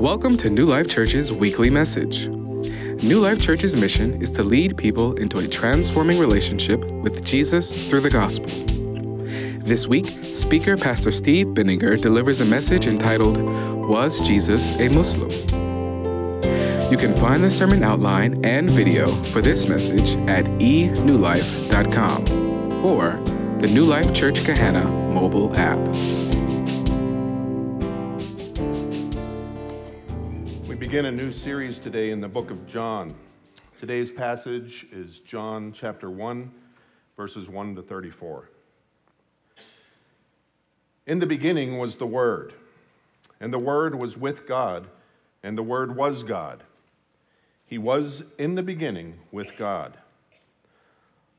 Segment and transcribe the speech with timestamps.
[0.00, 2.26] Welcome to New Life Church's weekly message.
[2.28, 8.00] New Life Church's mission is to lead people into a transforming relationship with Jesus through
[8.00, 8.48] the gospel.
[9.62, 13.36] This week, speaker Pastor Steve Binninger delivers a message entitled,
[13.90, 15.28] Was Jesus a Muslim?
[16.90, 22.22] You can find the sermon outline and video for this message at enewlife.com
[22.82, 23.20] or
[23.58, 25.78] the New Life Church Kahana mobile app.
[30.90, 33.14] Begin a new series today in the book of John.
[33.78, 36.50] Today's passage is John chapter 1,
[37.16, 38.50] verses 1 to 34.
[41.06, 42.54] In the beginning was the Word,
[43.38, 44.88] and the Word was with God,
[45.44, 46.64] and the Word was God.
[47.66, 49.96] He was in the beginning with God.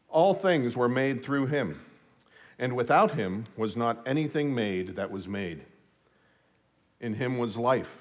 [0.08, 1.77] All things were made through him,
[2.58, 5.62] and without him was not anything made that was made.
[7.02, 8.01] In him was life,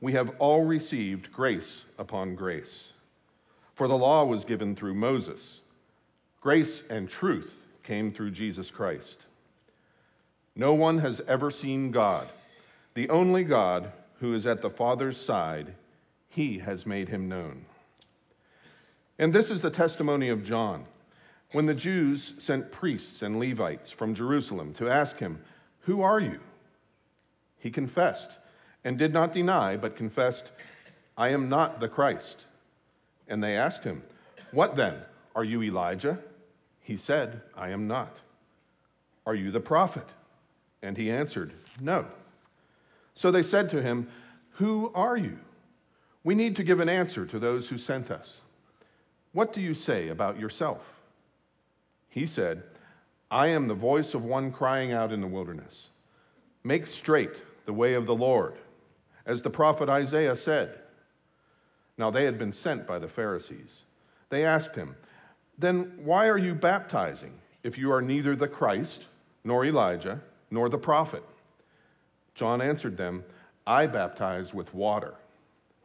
[0.00, 2.92] we have all received grace upon grace.
[3.74, 5.60] For the law was given through Moses,
[6.40, 9.20] grace and truth came through Jesus Christ.
[10.56, 12.28] No one has ever seen God,
[12.94, 13.90] the only God
[14.20, 15.74] who is at the Father's side,
[16.28, 17.64] he has made him known.
[19.18, 20.84] And this is the testimony of John.
[21.52, 25.40] When the Jews sent priests and Levites from Jerusalem to ask him,
[25.80, 26.40] Who are you?
[27.58, 28.30] He confessed
[28.84, 30.50] and did not deny, but confessed,
[31.16, 32.44] I am not the Christ.
[33.28, 34.02] And they asked him,
[34.52, 34.96] What then?
[35.34, 36.18] Are you Elijah?
[36.80, 38.16] He said, I am not.
[39.26, 40.06] Are you the prophet?
[40.82, 42.06] And he answered, No.
[43.14, 44.08] So they said to him,
[44.50, 45.38] Who are you?
[46.24, 48.40] We need to give an answer to those who sent us.
[49.32, 50.82] What do you say about yourself?
[52.08, 52.62] He said,
[53.30, 55.88] I am the voice of one crying out in the wilderness.
[56.62, 58.54] Make straight the way of the Lord,
[59.26, 60.78] as the prophet Isaiah said.
[61.96, 63.82] Now they had been sent by the Pharisees.
[64.30, 64.96] They asked him,
[65.58, 69.06] Then why are you baptizing if you are neither the Christ,
[69.44, 70.20] nor Elijah,
[70.50, 71.22] nor the prophet?
[72.34, 73.24] John answered them,
[73.66, 75.14] I baptize with water,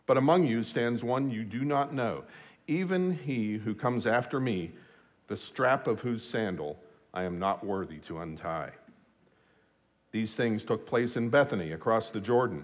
[0.06, 2.24] but among you stands one you do not know
[2.70, 4.72] even he who comes after me,
[5.28, 6.78] the strap of whose sandal
[7.16, 8.70] I am not worthy to untie.
[10.12, 12.64] These things took place in Bethany across the Jordan,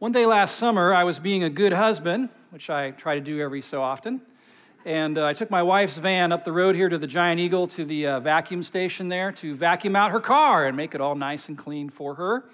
[0.00, 3.40] One day last summer, I was being a good husband which I try to do
[3.40, 4.20] every so often.
[4.84, 7.68] And uh, I took my wife's van up the road here to the Giant Eagle
[7.68, 11.14] to the uh, vacuum station there to vacuum out her car and make it all
[11.14, 12.44] nice and clean for her.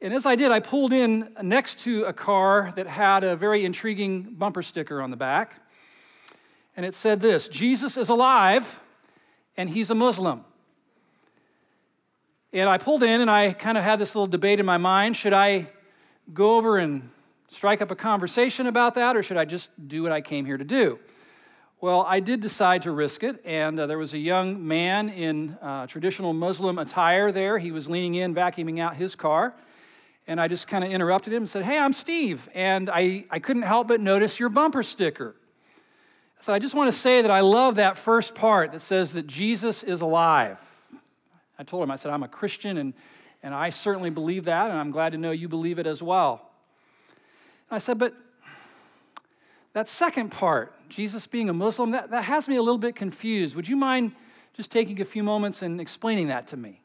[0.00, 3.64] And as I did, I pulled in next to a car that had a very
[3.64, 5.60] intriguing bumper sticker on the back.
[6.76, 8.78] And it said this Jesus is alive
[9.56, 10.44] and he's a Muslim.
[12.52, 15.16] And I pulled in and I kind of had this little debate in my mind.
[15.16, 15.68] Should I
[16.32, 17.10] go over and
[17.48, 20.56] strike up a conversation about that or should I just do what I came here
[20.56, 20.98] to do?
[21.80, 25.58] Well, I did decide to risk it, and uh, there was a young man in
[25.60, 27.58] uh, traditional Muslim attire there.
[27.58, 29.54] He was leaning in, vacuuming out his car.
[30.26, 33.38] And I just kind of interrupted him and said, Hey, I'm Steve, and I, I
[33.38, 35.36] couldn't help but notice your bumper sticker.
[36.40, 39.26] So I just want to say that I love that first part that says that
[39.26, 40.58] Jesus is alive.
[41.58, 42.94] I told him, I said, I'm a Christian, and,
[43.44, 46.50] and I certainly believe that, and I'm glad to know you believe it as well.
[47.68, 48.14] And I said, But
[49.74, 53.54] that second part, Jesus being a Muslim, that, that has me a little bit confused.
[53.54, 54.12] Would you mind
[54.54, 56.80] just taking a few moments and explaining that to me?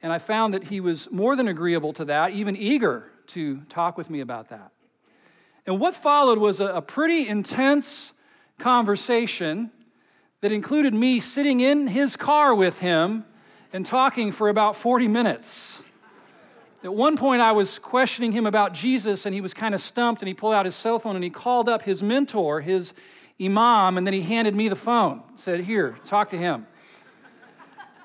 [0.00, 3.98] And I found that he was more than agreeable to that, even eager to talk
[3.98, 4.72] with me about that.
[5.66, 8.14] And what followed was a, a pretty intense
[8.58, 9.70] conversation
[10.40, 13.26] that included me sitting in his car with him
[13.72, 15.82] and talking for about 40 minutes.
[16.84, 20.20] At one point, I was questioning him about Jesus, and he was kind of stumped,
[20.20, 22.92] and he pulled out his cell phone and he called up his mentor, his
[23.40, 25.22] imam, and then he handed me the phone.
[25.36, 26.66] Said, Here, talk to him.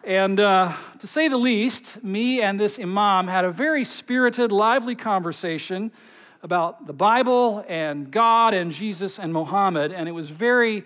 [0.04, 4.96] and uh, to say the least, me and this imam had a very spirited, lively
[4.96, 5.92] conversation
[6.44, 10.84] about the Bible and God and Jesus and Muhammad, and it was very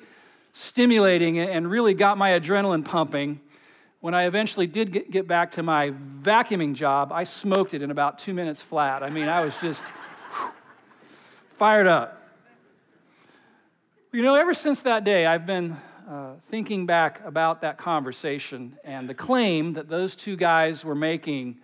[0.54, 3.42] stimulating and really got my adrenaline pumping
[4.02, 7.92] when I eventually did get, get back to my vacuuming job, I smoked it in
[7.92, 9.04] about two minutes flat.
[9.04, 10.50] I mean, I was just whew,
[11.58, 12.18] fired up.
[14.12, 15.78] You know, ever since that day, I've been
[16.10, 21.60] uh, thinking back about that conversation and the claim that those two guys were making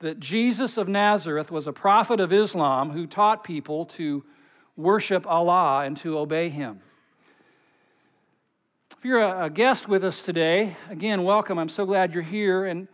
[0.00, 4.24] that Jesus of Nazareth was a prophet of Islam who taught people to
[4.76, 6.80] worship Allah and to obey him.
[9.06, 11.60] You're a guest with us today, again, welcome.
[11.60, 12.64] I'm so glad you're here.
[12.64, 12.88] And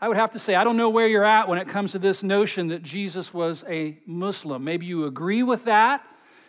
[0.00, 2.00] I would have to say, I don't know where you're at when it comes to
[2.00, 4.64] this notion that Jesus was a Muslim.
[4.64, 6.04] Maybe you agree with that.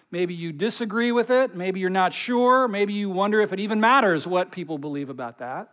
[0.10, 1.56] Maybe you disagree with it.
[1.56, 2.68] Maybe you're not sure.
[2.68, 5.72] Maybe you wonder if it even matters what people believe about that.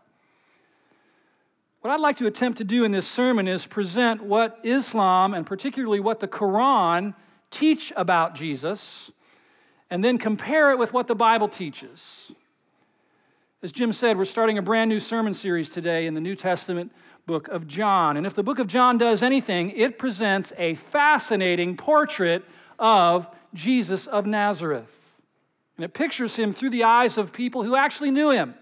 [1.81, 5.47] What I'd like to attempt to do in this sermon is present what Islam, and
[5.47, 7.15] particularly what the Quran,
[7.51, 9.11] teach about Jesus,
[9.89, 12.31] and then compare it with what the Bible teaches.
[13.65, 16.93] As Jim said, we're starting a brand new sermon series today in the New Testament
[17.25, 18.19] book of John.
[18.19, 22.45] And if the book of John does anything, it presents a fascinating portrait
[22.79, 25.15] of Jesus of Nazareth.
[25.79, 28.55] And it pictures him through the eyes of people who actually knew him,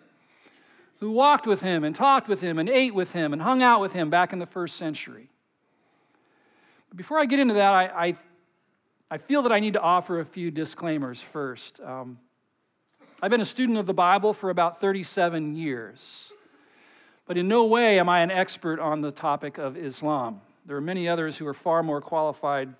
[1.00, 3.80] who walked with him and talked with him and ate with him and hung out
[3.80, 5.30] with him back in the first century.
[6.90, 8.16] But before I get into that, I, I,
[9.10, 11.80] I feel that I need to offer a few disclaimers first.
[11.80, 12.20] Um,
[13.24, 16.32] I've been a student of the Bible for about 37 years,
[17.24, 20.40] but in no way am I an expert on the topic of Islam.
[20.66, 22.74] There are many others who are far more qualified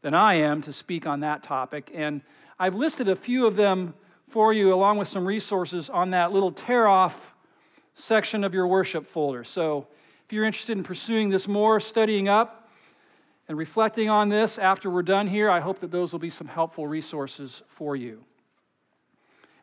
[0.00, 2.22] than I am to speak on that topic, and
[2.58, 3.92] I've listed a few of them
[4.26, 7.34] for you along with some resources on that little tear off
[7.92, 9.44] section of your worship folder.
[9.44, 9.86] So
[10.24, 12.70] if you're interested in pursuing this more, studying up,
[13.48, 16.46] and reflecting on this after we're done here, I hope that those will be some
[16.46, 18.24] helpful resources for you.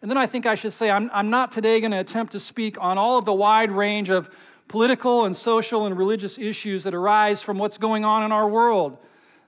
[0.02, 2.40] And then I think I should say I'm, I'm not today going to attempt to
[2.40, 4.30] speak on all of the wide range of
[4.68, 8.98] political and social and religious issues that arise from what's going on in our world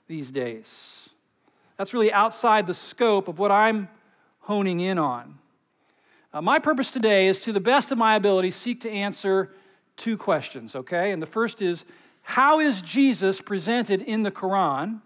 [0.07, 1.09] these days.
[1.77, 3.89] That's really outside the scope of what I'm
[4.41, 5.39] honing in on.
[6.33, 9.51] Uh, my purpose today is, to the best of my ability, seek to answer
[9.95, 11.11] two questions, okay?
[11.11, 11.85] And the first is
[12.21, 15.01] how is Jesus presented in the Quran?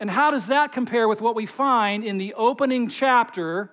[0.00, 3.70] And how does that compare with what we find in the opening chapter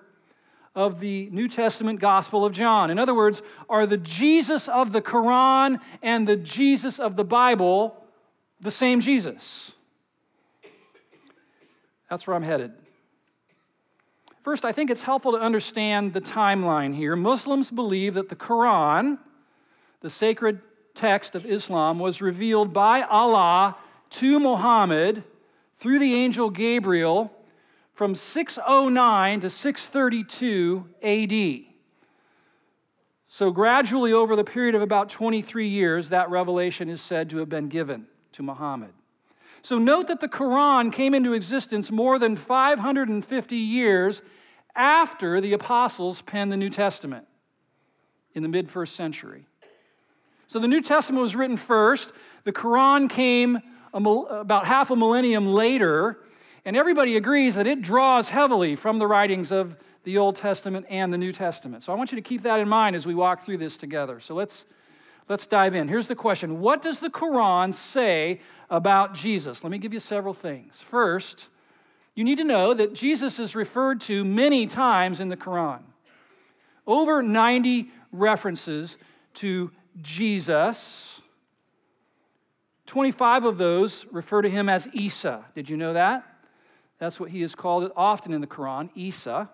[0.76, 2.90] of the New Testament Gospel of John.
[2.90, 8.04] In other words, are the Jesus of the Quran and the Jesus of the Bible
[8.60, 9.72] the same Jesus?
[12.10, 12.72] That's where I'm headed.
[14.42, 17.16] First, I think it's helpful to understand the timeline here.
[17.16, 19.18] Muslims believe that the Quran,
[20.02, 20.60] the sacred
[20.94, 23.76] text of Islam, was revealed by Allah
[24.10, 25.24] to Muhammad
[25.78, 27.35] through the angel Gabriel
[27.96, 31.64] from 609 to 632 AD.
[33.26, 37.48] So, gradually over the period of about 23 years, that revelation is said to have
[37.48, 38.92] been given to Muhammad.
[39.62, 44.22] So note that the Quran came into existence more than 550 years
[44.76, 47.26] after the apostles penned the New Testament
[48.34, 49.46] in the mid first century.
[50.46, 52.12] So the New Testament was written first,
[52.44, 53.58] the Quran came
[53.92, 56.18] about half a millennium later,
[56.66, 61.12] and everybody agrees that it draws heavily from the writings of the Old Testament and
[61.12, 61.84] the New Testament.
[61.84, 64.18] So I want you to keep that in mind as we walk through this together.
[64.18, 64.66] So let's
[65.28, 65.86] let's dive in.
[65.86, 66.58] Here's the question.
[66.58, 69.62] What does the Quran say about Jesus?
[69.62, 70.80] Let me give you several things.
[70.80, 71.48] First,
[72.16, 75.82] you need to know that Jesus is referred to many times in the Quran.
[76.84, 78.98] Over 90 references
[79.34, 79.70] to
[80.02, 81.20] Jesus.
[82.86, 85.44] 25 of those refer to him as Isa.
[85.54, 86.35] Did you know that?
[86.98, 89.50] That's what he is called often in the Quran, Isa.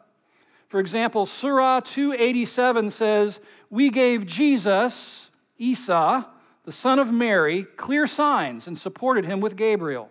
[0.68, 6.26] For example, Surah 287 says, We gave Jesus, Isa,
[6.64, 10.10] the son of Mary, clear signs and supported him with Gabriel.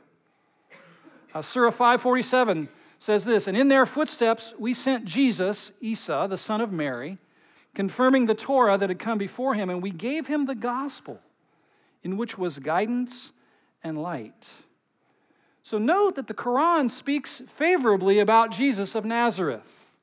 [1.33, 2.67] Uh, Surah 547
[3.00, 7.17] says this, And in their footsteps we sent Jesus, Isa, the son of Mary,
[7.73, 11.19] confirming the Torah that had come before him, and we gave him the gospel,
[12.03, 13.31] in which was guidance
[13.83, 14.50] and light.
[15.71, 19.93] So note that the Quran speaks favorably about Jesus of Nazareth.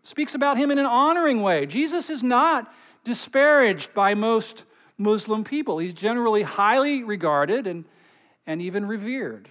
[0.00, 1.64] It speaks about him in an honoring way.
[1.64, 2.70] Jesus is not
[3.02, 4.64] disparaged by most
[4.98, 5.78] Muslim people.
[5.78, 7.86] He's generally highly regarded and,
[8.46, 9.48] and even revered.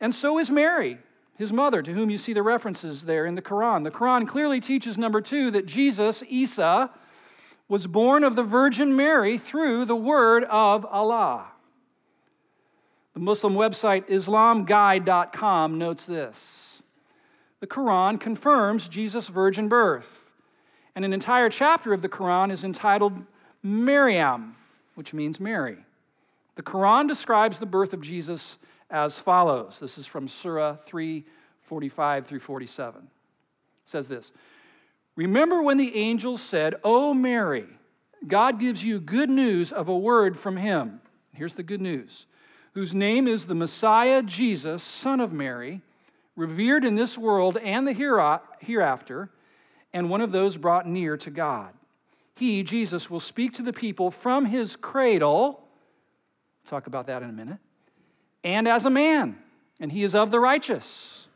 [0.00, 0.96] And so is Mary
[1.36, 3.84] his mother, to whom you see the references there in the Quran.
[3.84, 6.88] The Quran clearly teaches, number two, that Jesus, Isa,
[7.68, 11.48] was born of the Virgin Mary through the word of Allah.
[13.20, 16.82] The Muslim website IslamGuide.com notes this
[17.60, 20.30] The Quran confirms Jesus' virgin birth,
[20.96, 23.22] and an entire chapter of the Quran is entitled
[23.62, 24.56] Maryam,
[24.94, 25.76] which means Mary.
[26.54, 28.56] The Quran describes the birth of Jesus
[28.88, 29.80] as follows.
[29.80, 31.22] This is from Surah 3
[31.60, 33.02] 45 through 47.
[33.02, 33.08] It
[33.84, 34.32] says this
[35.14, 37.66] Remember when the angels said, O Mary,
[38.26, 41.02] God gives you good news of a word from him.
[41.34, 42.26] Here's the good news
[42.74, 45.82] whose name is the Messiah Jesus, son of Mary,
[46.36, 49.30] revered in this world and the hereafter,
[49.92, 51.74] and one of those brought near to God.
[52.36, 55.62] He, Jesus, will speak to the people from his cradle.
[56.64, 57.58] Talk about that in a minute
[58.42, 59.38] and as a man,
[59.78, 61.28] and he is of the righteous.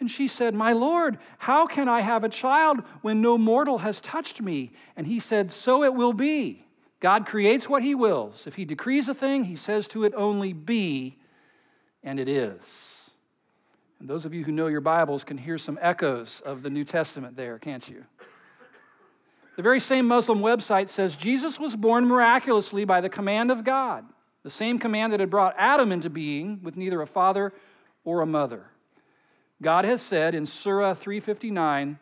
[0.00, 4.00] And she said, My Lord, how can I have a child when no mortal has
[4.00, 4.72] touched me?
[4.96, 6.63] And he said, So it will be.
[7.00, 8.46] God creates what he wills.
[8.46, 11.18] If he decrees a thing, he says to it only be,
[12.02, 13.10] and it is.
[14.00, 16.84] And those of you who know your Bibles can hear some echoes of the New
[16.84, 18.04] Testament there, can't you?
[19.56, 24.04] The very same Muslim website says Jesus was born miraculously by the command of God
[24.44, 27.52] the same command that had brought Adam into being with neither a father
[28.04, 28.66] or a mother.
[29.60, 31.98] God has said in Surah 359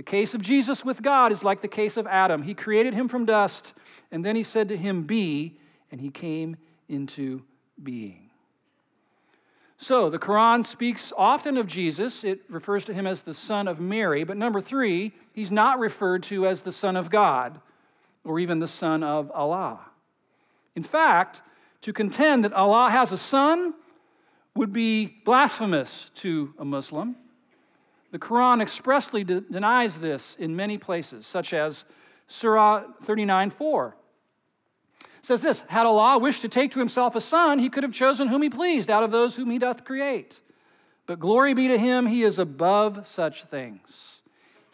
[0.00, 2.42] the case of Jesus with God is like the case of Adam.
[2.42, 3.74] He created him from dust,
[4.10, 5.58] and then he said to him, Be,
[5.92, 6.56] and he came
[6.88, 7.42] into
[7.82, 8.30] being.
[9.76, 12.24] So the Quran speaks often of Jesus.
[12.24, 14.24] It refers to him as the Son of Mary.
[14.24, 17.60] But number three, he's not referred to as the Son of God
[18.24, 19.80] or even the Son of Allah.
[20.76, 21.42] In fact,
[21.82, 23.74] to contend that Allah has a son
[24.56, 27.16] would be blasphemous to a Muslim.
[28.10, 31.84] The Quran expressly de- denies this in many places, such as
[32.26, 33.96] Surah 39 4.
[35.00, 37.92] It says this Had Allah wished to take to himself a son, he could have
[37.92, 40.40] chosen whom he pleased out of those whom he doth create.
[41.06, 44.22] But glory be to him, he is above such things.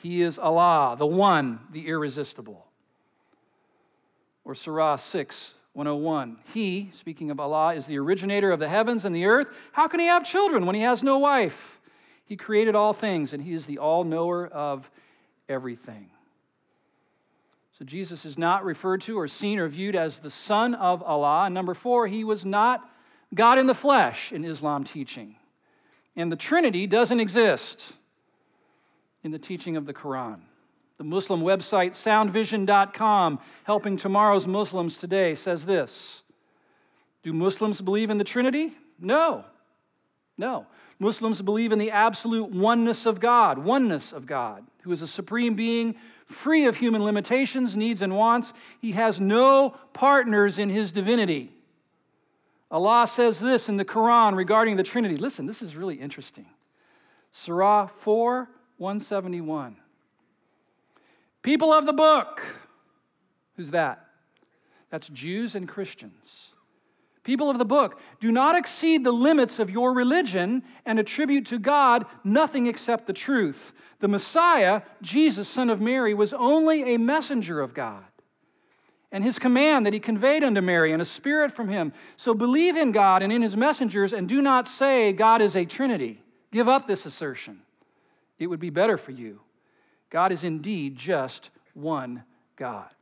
[0.02, 2.66] He is Allah, the one, the irresistible.
[4.44, 6.38] Or Surah 6 101.
[6.54, 9.48] He, speaking of Allah, is the originator of the heavens and the earth.
[9.72, 11.75] How can he have children when he has no wife?
[12.26, 14.90] He created all things, and he is the all knower of
[15.48, 16.10] everything.
[17.78, 21.44] So Jesus is not referred to or seen or viewed as the Son of Allah.
[21.44, 22.88] And number four, he was not
[23.34, 25.36] God in the flesh in Islam teaching.
[26.16, 27.92] And the Trinity doesn't exist
[29.22, 30.38] in the teaching of the Quran.
[30.96, 36.22] The Muslim website soundvision.com, helping tomorrow's Muslims today, says this
[37.22, 38.72] Do Muslims believe in the Trinity?
[38.98, 39.44] No.
[40.38, 40.66] No.
[40.98, 45.54] Muslims believe in the absolute oneness of God, oneness of God, who is a supreme
[45.54, 48.52] being, free of human limitations, needs, and wants.
[48.80, 51.52] He has no partners in his divinity.
[52.70, 55.16] Allah says this in the Quran regarding the Trinity.
[55.16, 56.46] Listen, this is really interesting.
[57.30, 58.48] Surah 4
[58.78, 59.76] 171.
[61.42, 62.42] People of the book.
[63.56, 64.06] Who's that?
[64.90, 66.45] That's Jews and Christians.
[67.26, 71.58] People of the book, do not exceed the limits of your religion and attribute to
[71.58, 73.72] God nothing except the truth.
[73.98, 78.04] The Messiah, Jesus, son of Mary, was only a messenger of God.
[79.10, 81.92] And his command that he conveyed unto Mary, and a spirit from him.
[82.16, 85.64] So believe in God and in his messengers, and do not say God is a
[85.64, 86.22] Trinity.
[86.52, 87.60] Give up this assertion.
[88.38, 89.40] It would be better for you.
[90.10, 92.22] God is indeed just one
[92.54, 92.94] God.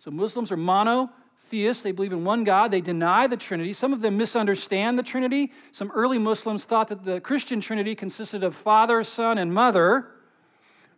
[0.00, 1.10] So Muslims are mono
[1.52, 1.82] theists.
[1.82, 2.72] They believe in one God.
[2.72, 3.72] They deny the Trinity.
[3.74, 5.52] Some of them misunderstand the Trinity.
[5.70, 10.08] Some early Muslims thought that the Christian Trinity consisted of Father, Son, and Mother,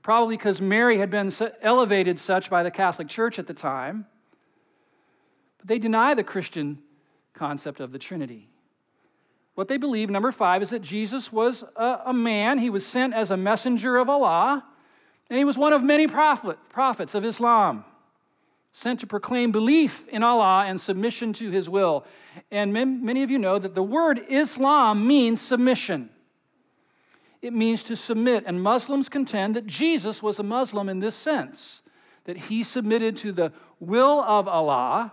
[0.02, 1.30] probably because Mary had been
[1.60, 4.06] elevated such by the Catholic Church at the time.
[5.58, 6.78] But they deny the Christian
[7.34, 8.48] concept of the Trinity.
[9.56, 12.58] What they believe, number five, is that Jesus was a, a man.
[12.58, 14.64] He was sent as a messenger of Allah,
[15.28, 17.84] and he was one of many prophet, prophets of Islam
[18.76, 22.04] sent to proclaim belief in Allah and submission to His will.
[22.50, 26.10] And many of you know that the word Islam means submission.
[27.40, 28.42] It means to submit.
[28.48, 31.82] And Muslims contend that Jesus was a Muslim in this sense,
[32.24, 35.12] that he submitted to the will of Allah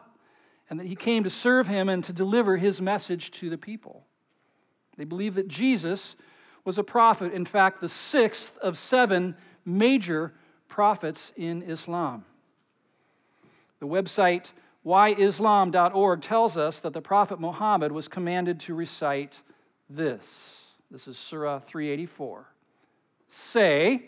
[0.67, 4.07] and that he came to serve him and to deliver his message to the people.
[4.97, 6.15] They believe that Jesus
[6.65, 10.33] was a prophet, in fact, the sixth of seven major
[10.67, 12.25] prophets in Islam.
[13.81, 14.51] The website
[14.85, 19.41] whyislam.org tells us that the Prophet Muhammad was commanded to recite
[19.89, 20.65] this.
[20.91, 22.45] This is Surah 384.
[23.27, 24.03] Say,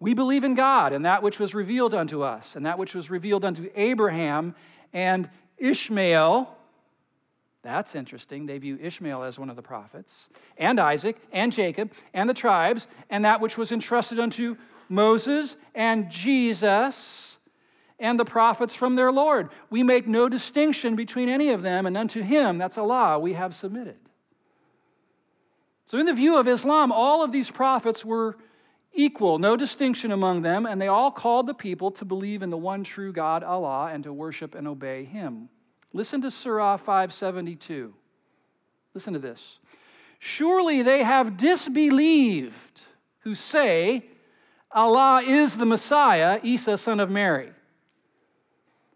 [0.00, 3.10] We believe in God and that which was revealed unto us, and that which was
[3.10, 4.56] revealed unto Abraham
[4.92, 6.52] and Ishmael.
[7.62, 8.46] That's interesting.
[8.46, 12.88] They view Ishmael as one of the prophets, and Isaac, and Jacob, and the tribes,
[13.08, 14.56] and that which was entrusted unto
[14.88, 17.31] Moses and Jesus
[18.02, 19.48] and the prophets from their Lord.
[19.70, 23.54] We make no distinction between any of them, and unto him, that's Allah, we have
[23.54, 23.96] submitted.
[25.86, 28.36] So, in the view of Islam, all of these prophets were
[28.92, 32.56] equal, no distinction among them, and they all called the people to believe in the
[32.56, 35.48] one true God, Allah, and to worship and obey him.
[35.92, 37.94] Listen to Surah 572.
[38.94, 39.60] Listen to this.
[40.18, 42.80] Surely they have disbelieved
[43.20, 44.04] who say,
[44.72, 47.52] Allah is the Messiah, Isa, son of Mary.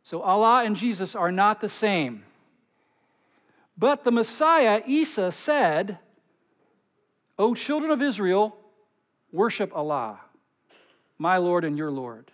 [0.06, 2.22] So Allah and Jesus are not the same.
[3.76, 5.98] But the Messiah, Isa, said,
[7.36, 8.56] O children of Israel,
[9.32, 10.20] worship Allah,
[11.18, 12.30] my Lord and your Lord.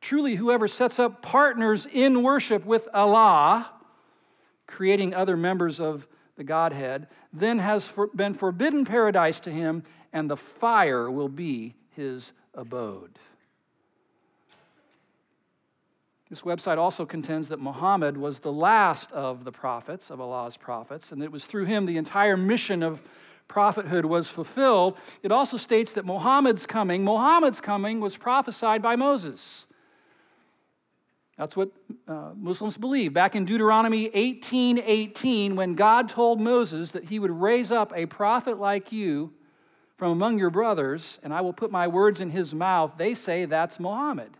[0.00, 3.70] Truly, whoever sets up partners in worship with Allah,
[4.66, 9.82] creating other members of the Godhead, then has been forbidden paradise to him,
[10.14, 13.18] and the fire will be his abode.
[16.30, 21.12] This website also contends that Muhammad was the last of the prophets, of Allah's prophets,
[21.12, 23.02] and it was through him the entire mission of
[23.46, 24.96] prophethood was fulfilled.
[25.22, 29.66] It also states that Muhammad's coming, Muhammad's coming was prophesied by Moses.
[31.36, 31.70] That's what
[32.06, 33.12] uh, Muslims believe.
[33.12, 38.06] Back in Deuteronomy 18 18, when God told Moses that he would raise up a
[38.06, 39.32] prophet like you
[39.96, 43.44] from among your brothers, and I will put my words in his mouth, they say
[43.44, 44.30] that's Muhammad.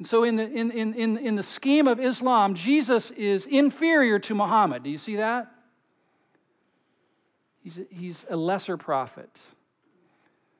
[0.00, 4.18] And so, in the, in, in, in in the scheme of Islam, Jesus is inferior
[4.20, 4.82] to Muhammad.
[4.82, 5.52] Do you see that?
[7.62, 9.28] He's a, he's a lesser prophet.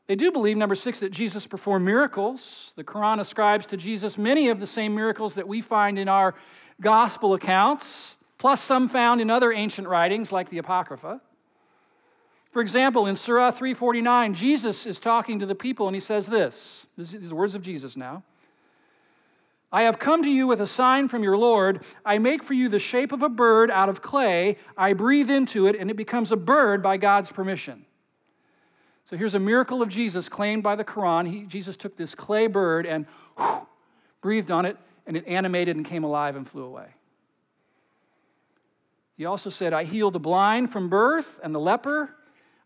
[0.08, 2.74] They do believe, number six, that Jesus performed miracles.
[2.76, 6.34] The Quran ascribes to Jesus many of the same miracles that we find in our
[6.82, 11.18] gospel accounts, plus some found in other ancient writings like the Apocrypha.
[12.50, 16.86] For example, in Surah 349, Jesus is talking to the people and he says this.
[16.98, 18.22] These are the words of Jesus now.
[19.72, 21.84] I have come to you with a sign from your Lord.
[22.04, 24.56] I make for you the shape of a bird out of clay.
[24.76, 27.86] I breathe into it, and it becomes a bird by God's permission.
[29.04, 31.28] So here's a miracle of Jesus claimed by the Quran.
[31.28, 33.06] He, Jesus took this clay bird and
[33.36, 33.66] whew,
[34.20, 36.86] breathed on it, and it animated and came alive and flew away.
[39.16, 42.14] He also said, I heal the blind from birth and the leper.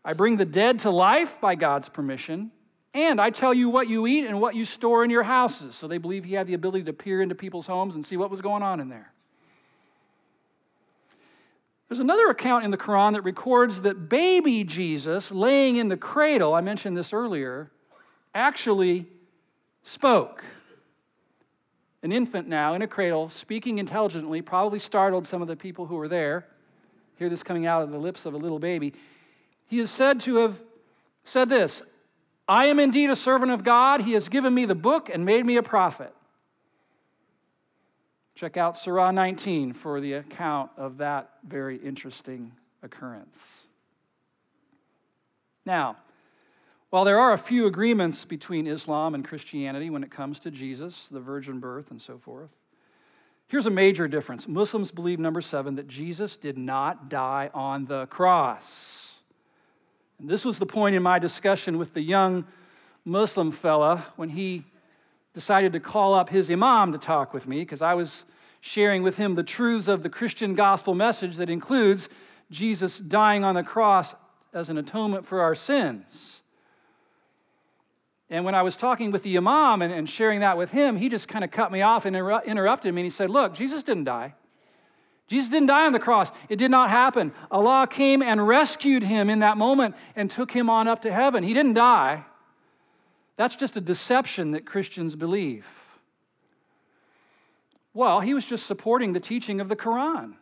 [0.03, 2.51] I bring the dead to life by God's permission.
[2.95, 5.75] And I tell you what you eat and what you store in your houses.
[5.75, 8.31] So they believe he had the ability to peer into people's homes and see what
[8.31, 9.11] was going on in there.
[11.89, 16.53] There's another account in the Quran that records that baby Jesus, laying in the cradle,
[16.53, 17.69] I mentioned this earlier,
[18.33, 19.07] actually
[19.83, 20.45] spoke.
[22.01, 25.95] An infant now in a cradle, speaking intelligently, probably startled some of the people who
[25.95, 26.47] were there.
[27.17, 28.93] Hear this coming out of the lips of a little baby.
[29.67, 30.61] He is said to have
[31.25, 31.83] said this
[32.47, 34.01] I am indeed a servant of God.
[34.01, 36.13] He has given me the book and made me a prophet.
[38.35, 42.51] Check out Surah 19 for the account of that very interesting
[42.83, 43.65] occurrence.
[45.65, 45.97] Now,
[46.89, 51.07] while there are a few agreements between Islam and Christianity when it comes to Jesus,
[51.07, 52.51] the virgin birth, and so forth,
[53.47, 54.47] here's a major difference.
[54.47, 59.04] Muslims believe, number seven, that Jesus did not die on the cross.
[60.19, 62.45] And this was the point in my discussion with the young
[63.03, 64.63] Muslim fella when he
[65.33, 68.25] decided to call up his imam to talk with me because I was
[68.61, 72.09] sharing with him the truths of the Christian gospel message that includes
[72.49, 74.15] Jesus dying on the cross
[74.53, 76.41] as an atonement for our sins.
[78.29, 81.09] And when I was talking with the imam and, and sharing that with him, he
[81.09, 83.83] just kind of cut me off and inter- interrupted me and he said, Look, Jesus
[83.83, 84.33] didn't die.
[85.27, 86.31] Jesus didn't die on the cross.
[86.49, 87.33] It did not happen.
[87.49, 91.43] Allah came and rescued him in that moment and took him on up to heaven.
[91.43, 92.25] He didn't die.
[93.37, 95.67] That's just a deception that Christians believe.
[97.93, 100.33] Well, he was just supporting the teaching of the Quran.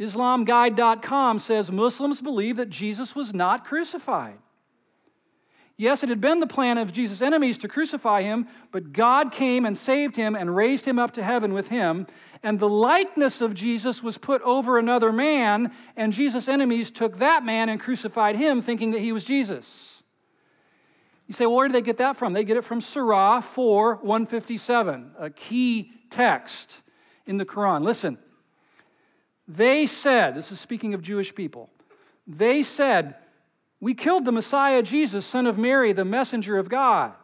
[0.00, 4.38] IslamGuide.com says Muslims believe that Jesus was not crucified.
[5.80, 9.64] Yes, it had been the plan of Jesus' enemies to crucify him, but God came
[9.64, 12.06] and saved him and raised him up to heaven with him.
[12.42, 17.46] And the likeness of Jesus was put over another man, and Jesus' enemies took that
[17.46, 20.02] man and crucified him, thinking that he was Jesus.
[21.26, 22.34] You say, well, where did they get that from?
[22.34, 26.82] They get it from Surah 4 157, a key text
[27.24, 27.84] in the Quran.
[27.84, 28.18] Listen,
[29.48, 31.70] they said, this is speaking of Jewish people,
[32.26, 33.14] they said,
[33.80, 37.14] we killed the Messiah Jesus, son of Mary, the messenger of God.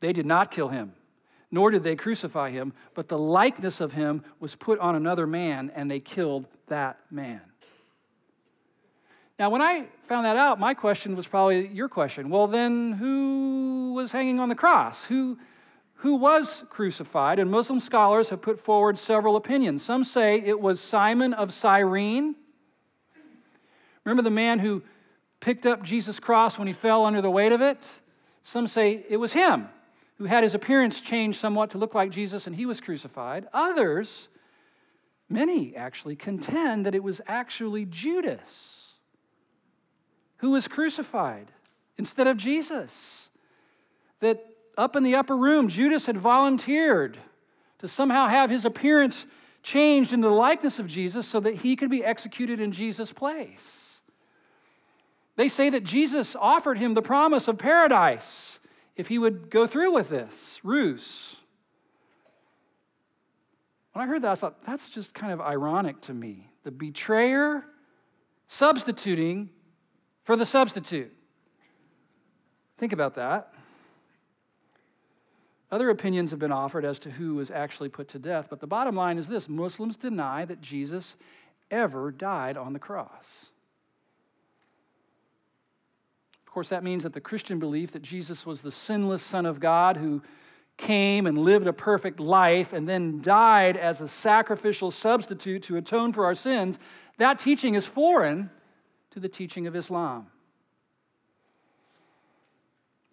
[0.00, 0.92] They did not kill him,
[1.50, 5.72] nor did they crucify him, but the likeness of him was put on another man,
[5.74, 7.40] and they killed that man.
[9.38, 12.28] Now, when I found that out, my question was probably your question.
[12.28, 15.04] Well, then who was hanging on the cross?
[15.04, 15.38] Who,
[15.94, 17.38] who was crucified?
[17.38, 19.82] And Muslim scholars have put forward several opinions.
[19.84, 22.34] Some say it was Simon of Cyrene
[24.08, 24.82] Remember the man who
[25.38, 27.86] picked up Jesus' cross when he fell under the weight of it?
[28.40, 29.68] Some say it was him
[30.16, 33.46] who had his appearance changed somewhat to look like Jesus and he was crucified.
[33.52, 34.30] Others,
[35.28, 38.94] many actually, contend that it was actually Judas
[40.38, 41.52] who was crucified
[41.98, 43.28] instead of Jesus.
[44.20, 44.42] That
[44.78, 47.18] up in the upper room, Judas had volunteered
[47.80, 49.26] to somehow have his appearance
[49.62, 53.84] changed into the likeness of Jesus so that he could be executed in Jesus' place.
[55.38, 58.58] They say that Jesus offered him the promise of paradise
[58.96, 61.36] if he would go through with this ruse.
[63.92, 66.50] When I heard that, I thought, that's just kind of ironic to me.
[66.64, 67.64] The betrayer
[68.48, 69.50] substituting
[70.24, 71.12] for the substitute.
[72.76, 73.54] Think about that.
[75.70, 78.66] Other opinions have been offered as to who was actually put to death, but the
[78.66, 81.14] bottom line is this Muslims deny that Jesus
[81.70, 83.50] ever died on the cross.
[86.48, 89.60] Of course, that means that the Christian belief that Jesus was the sinless Son of
[89.60, 90.22] God who
[90.78, 96.10] came and lived a perfect life and then died as a sacrificial substitute to atone
[96.10, 96.78] for our sins,
[97.18, 98.48] that teaching is foreign
[99.10, 100.28] to the teaching of Islam.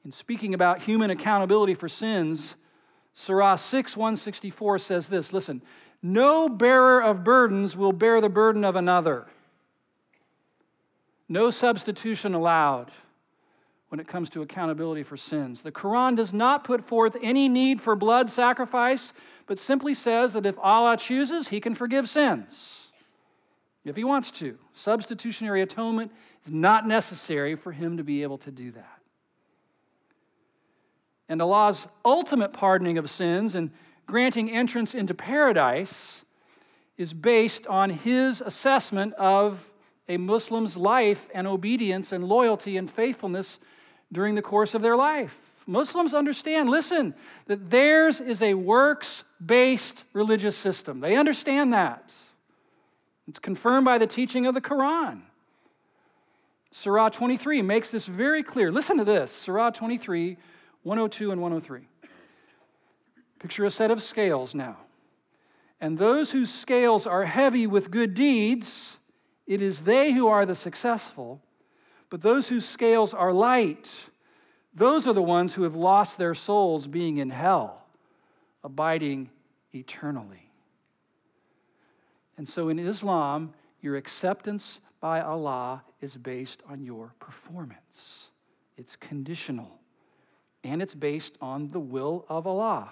[0.05, 2.55] In speaking about human accountability for sins,
[3.13, 5.61] Surah 6 164 says this listen,
[6.01, 9.27] no bearer of burdens will bear the burden of another.
[11.27, 12.93] No substitution allowed
[13.95, 15.61] when it comes to accountability for sins.
[15.61, 19.13] The Quran does not put forth any need for blood sacrifice,
[19.45, 22.89] but simply says that if Allah chooses, He can forgive sins.
[23.85, 24.57] If He wants to.
[24.73, 26.11] Substitutionary atonement
[26.45, 28.99] is not necessary for Him to be able to do that.
[31.29, 33.71] And Allah's ultimate pardoning of sins and
[34.07, 36.25] granting entrance into paradise
[36.97, 39.71] is based on His assessment of
[40.09, 43.57] a Muslim's life and obedience and loyalty and faithfulness
[44.11, 45.37] during the course of their life.
[45.67, 47.15] Muslims understand, listen,
[47.47, 50.99] that theirs is a works based religious system.
[50.99, 52.13] They understand that.
[53.27, 55.21] It's confirmed by the teaching of the Quran.
[56.71, 58.71] Surah 23 makes this very clear.
[58.71, 60.37] Listen to this Surah 23,
[60.83, 61.87] 102 and 103.
[63.39, 64.77] Picture a set of scales now.
[65.81, 68.97] And those whose scales are heavy with good deeds,
[69.47, 71.41] it is they who are the successful.
[72.09, 74.09] But those whose scales are light,
[74.73, 77.85] those are the ones who have lost their souls being in hell,
[78.63, 79.29] abiding
[79.73, 80.51] eternally.
[82.37, 88.29] And so in Islam, your acceptance by Allah is based on your performance.
[88.77, 89.79] It's conditional,
[90.63, 92.91] and it's based on the will of Allah.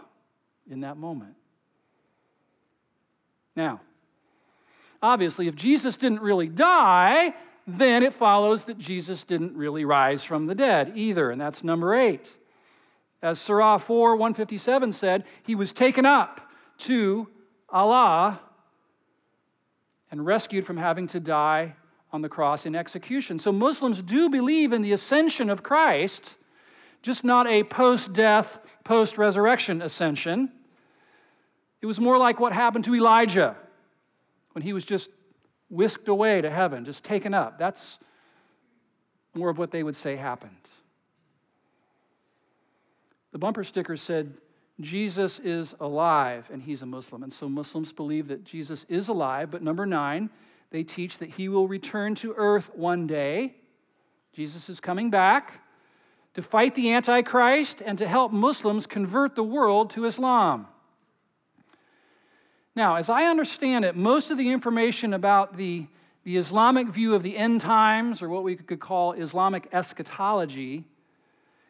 [0.69, 1.35] in that moment.
[3.55, 3.81] Now,
[5.01, 7.33] obviously, if Jesus didn't really die,
[7.65, 11.93] then it follows that Jesus didn't really rise from the dead either, and that's number
[11.93, 12.35] eight.
[13.21, 17.29] As Surah 4 157 said, he was taken up to
[17.69, 18.41] Allah
[20.11, 21.75] and rescued from having to die
[22.11, 23.39] on the cross in execution.
[23.39, 26.37] So Muslims do believe in the ascension of Christ,
[27.01, 30.51] just not a post death, post resurrection ascension.
[31.81, 33.55] It was more like what happened to Elijah
[34.51, 35.09] when he was just
[35.73, 37.57] whisked away to heaven, just taken up.
[37.57, 37.99] That's
[39.33, 40.51] more of what they would say happened.
[43.31, 44.35] The bumper sticker said,
[44.79, 47.23] Jesus is alive, and he's a Muslim.
[47.23, 49.49] And so Muslims believe that Jesus is alive.
[49.49, 50.29] But number nine,
[50.69, 53.55] they teach that he will return to earth one day.
[54.33, 55.61] Jesus is coming back
[56.33, 60.67] to fight the Antichrist and to help Muslims convert the world to Islam.
[62.75, 65.85] Now, as I understand it, most of the information about the,
[66.23, 70.85] the Islamic view of the end times, or what we could call Islamic eschatology,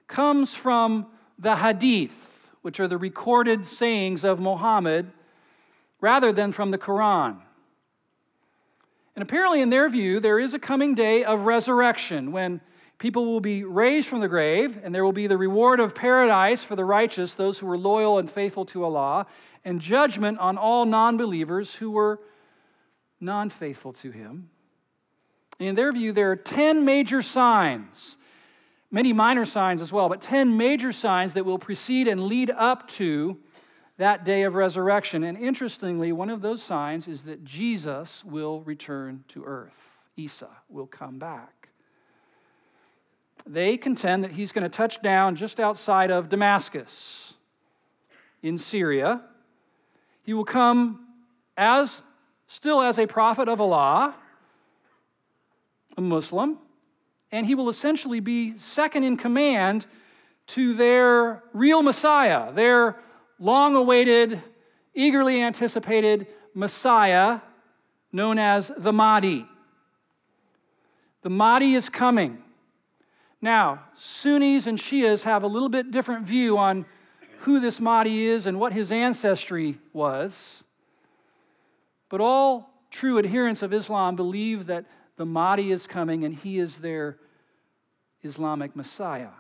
[0.08, 5.12] comes from the Hadith, which are the recorded sayings of Muhammad,
[6.00, 7.38] rather than from the Quran.
[9.16, 12.62] And apparently, in their view, there is a coming day of resurrection when
[12.98, 16.64] people will be raised from the grave, and there will be the reward of paradise
[16.64, 19.28] for the righteous, those who were loyal and faithful to Allah,
[19.66, 22.20] and judgment on all non believers who were
[23.20, 24.50] non faithful to him.
[25.60, 28.18] In their view, there are 10 major signs,
[28.92, 32.88] many minor signs as well, but 10 major signs that will precede and lead up
[32.90, 33.38] to
[33.98, 35.24] that day of resurrection.
[35.24, 39.98] And interestingly, one of those signs is that Jesus will return to earth.
[40.18, 41.70] Isa will come back.
[43.46, 47.34] They contend that he's going to touch down just outside of Damascus
[48.42, 49.22] in Syria
[50.24, 51.08] he will come
[51.56, 52.04] as
[52.48, 54.16] still as a prophet of Allah,
[55.98, 56.58] a Muslim,
[57.32, 59.86] and he will essentially be second in command
[60.48, 62.98] to their real Messiah, their
[63.40, 64.42] long awaited,
[64.94, 67.40] eagerly anticipated Messiah
[68.12, 69.48] known as the Mahdi.
[71.24, 72.44] The Mahdi is coming.
[73.42, 76.86] Now, Sunnis and Shias have a little bit different view on
[77.44, 80.64] who this Mahdi is and what his ancestry was.
[82.08, 84.86] But all true adherents of Islam believe that
[85.18, 87.18] the Mahdi is coming and he is their
[88.22, 89.32] Islamic Messiah.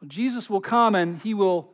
[0.00, 1.70] Well, Jesus will come and he will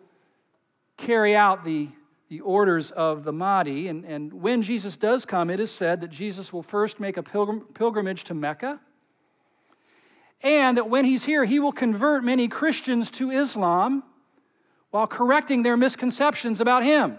[0.96, 1.88] carry out the,
[2.28, 3.88] the orders of the Mahdi.
[3.88, 7.24] And, and when Jesus does come, it is said that Jesus will first make a
[7.24, 8.78] pilgrim, pilgrimage to Mecca.
[10.42, 14.04] And that when he's here, he will convert many Christians to Islam
[14.94, 17.18] while correcting their misconceptions about him.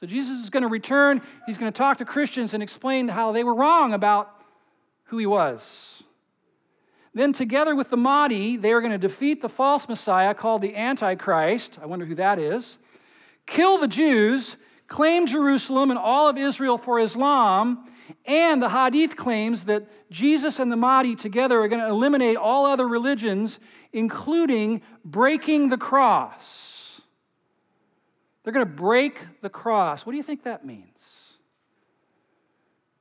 [0.00, 1.20] So Jesus is going to return.
[1.44, 4.30] He's going to talk to Christians and explain how they were wrong about
[5.04, 6.02] who he was.
[7.12, 10.74] Then, together with the Mahdi, they are going to defeat the false Messiah called the
[10.74, 11.78] Antichrist.
[11.82, 12.78] I wonder who that is.
[13.44, 14.56] Kill the Jews,
[14.88, 17.86] claim Jerusalem and all of Israel for Islam,
[18.24, 22.64] and the Hadith claims that Jesus and the Mahdi together are going to eliminate all
[22.64, 23.60] other religions
[23.96, 27.00] including breaking the cross.
[28.44, 30.04] They're going to break the cross.
[30.04, 31.32] What do you think that means?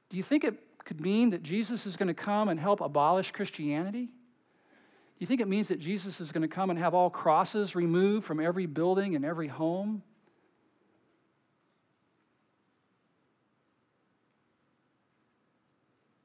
[0.10, 3.32] Do you think it could mean that Jesus is going to come and help abolish
[3.32, 4.06] Christianity?
[4.06, 7.76] Do you think it means that Jesus is going to come and have all crosses
[7.76, 10.02] removed from every building and every home?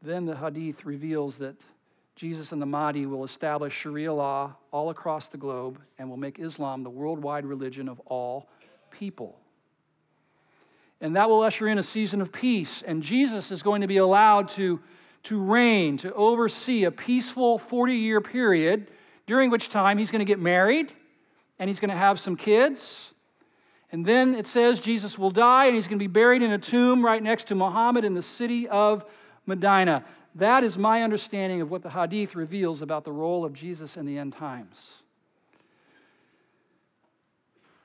[0.00, 1.64] Then the Hadith reveals that
[2.16, 6.38] Jesus and the Mahdi will establish Sharia law all across the globe and will make
[6.38, 8.48] Islam the worldwide religion of all
[8.90, 9.38] people.
[11.00, 13.96] And that will usher in a season of peace, and Jesus is going to be
[13.96, 14.80] allowed to,
[15.24, 18.90] to reign, to oversee a peaceful 40 year period,
[19.30, 20.92] during which time he's going to get married
[21.60, 23.14] and he's going to have some kids.
[23.92, 26.58] And then it says Jesus will die and he's going to be buried in a
[26.58, 29.04] tomb right next to Muhammad in the city of
[29.46, 30.04] Medina.
[30.36, 34.06] That is my understanding of what the Hadith reveals about the role of Jesus in
[34.06, 35.02] the end times.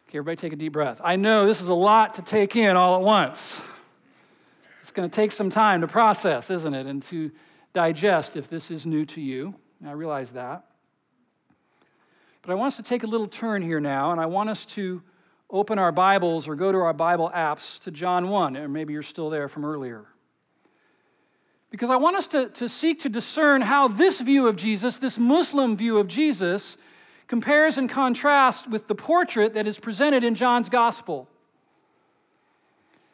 [0.07, 1.01] Okay, everybody take a deep breath.
[1.03, 3.61] I know this is a lot to take in all at once.
[4.81, 6.85] It's going to take some time to process, isn't it?
[6.85, 7.31] And to
[7.73, 9.55] digest if this is new to you.
[9.85, 10.65] I realize that.
[12.43, 14.67] But I want us to take a little turn here now, and I want us
[14.67, 15.01] to
[15.49, 19.01] open our Bibles or go to our Bible apps to John 1, or maybe you're
[19.01, 20.05] still there from earlier
[21.71, 25.17] because I want us to, to seek to discern how this view of Jesus, this
[25.17, 26.77] Muslim view of Jesus,
[27.27, 31.27] compares and contrasts with the portrait that is presented in John's gospel.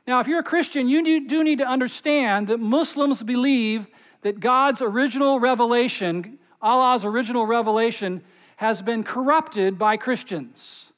[0.07, 3.87] Now, if you're a Christian, you do need to understand that Muslims believe
[4.21, 8.21] that God's original revelation, Allah's original revelation,
[8.57, 10.90] has been corrupted by Christians.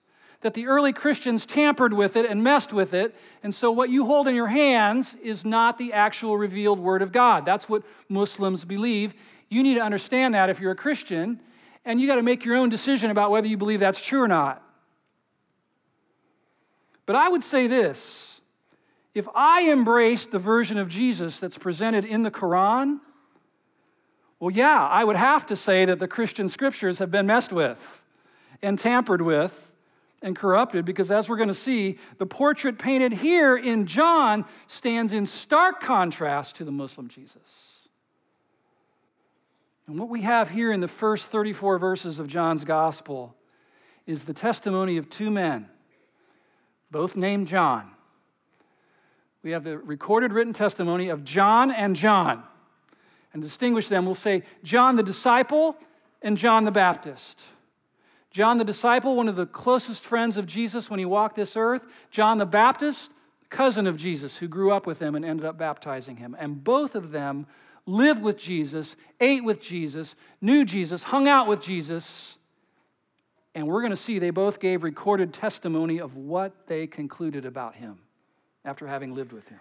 [0.44, 4.06] That the early Christians tampered with it and messed with it, and so what you
[4.06, 7.46] hold in your hands is not the actual revealed Word of God.
[7.46, 9.14] That's what Muslims believe.
[9.50, 11.40] You need to understand that if you're a Christian,
[11.86, 14.28] and you got to make your own decision about whether you believe that's true or
[14.28, 14.62] not.
[17.06, 18.42] But I would say this
[19.14, 23.00] if I embraced the version of Jesus that's presented in the Quran,
[24.40, 28.04] well, yeah, I would have to say that the Christian scriptures have been messed with
[28.62, 29.72] and tampered with
[30.24, 35.12] and corrupted because, as we're going to see, the portrait painted here in John stands
[35.12, 37.90] in stark contrast to the Muslim Jesus.
[39.86, 43.36] And what we have here in the first 34 verses of John's gospel
[44.08, 45.68] is the testimony of two men,
[46.90, 47.92] both named John.
[49.44, 52.44] We have the recorded written testimony of John and John
[53.34, 55.76] and distinguish them, we'll say John the disciple
[56.22, 57.44] and John the Baptist.
[58.34, 61.86] John the disciple, one of the closest friends of Jesus when he walked this earth.
[62.10, 63.12] John the Baptist,
[63.52, 66.36] cousin of Jesus, who grew up with him and ended up baptizing him.
[66.40, 67.46] And both of them
[67.86, 72.38] lived with Jesus, ate with Jesus, knew Jesus, hung out with Jesus.
[73.54, 77.76] And we're going to see they both gave recorded testimony of what they concluded about
[77.76, 78.00] him
[78.66, 79.60] after having lived with him.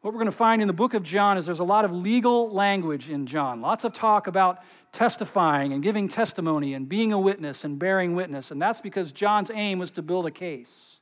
[0.00, 1.92] What we're going to find in the book of John is there's a lot of
[1.92, 7.18] legal language in John, lots of talk about testifying and giving testimony and being a
[7.18, 8.50] witness and bearing witness.
[8.50, 10.96] And that's because John's aim was to build a case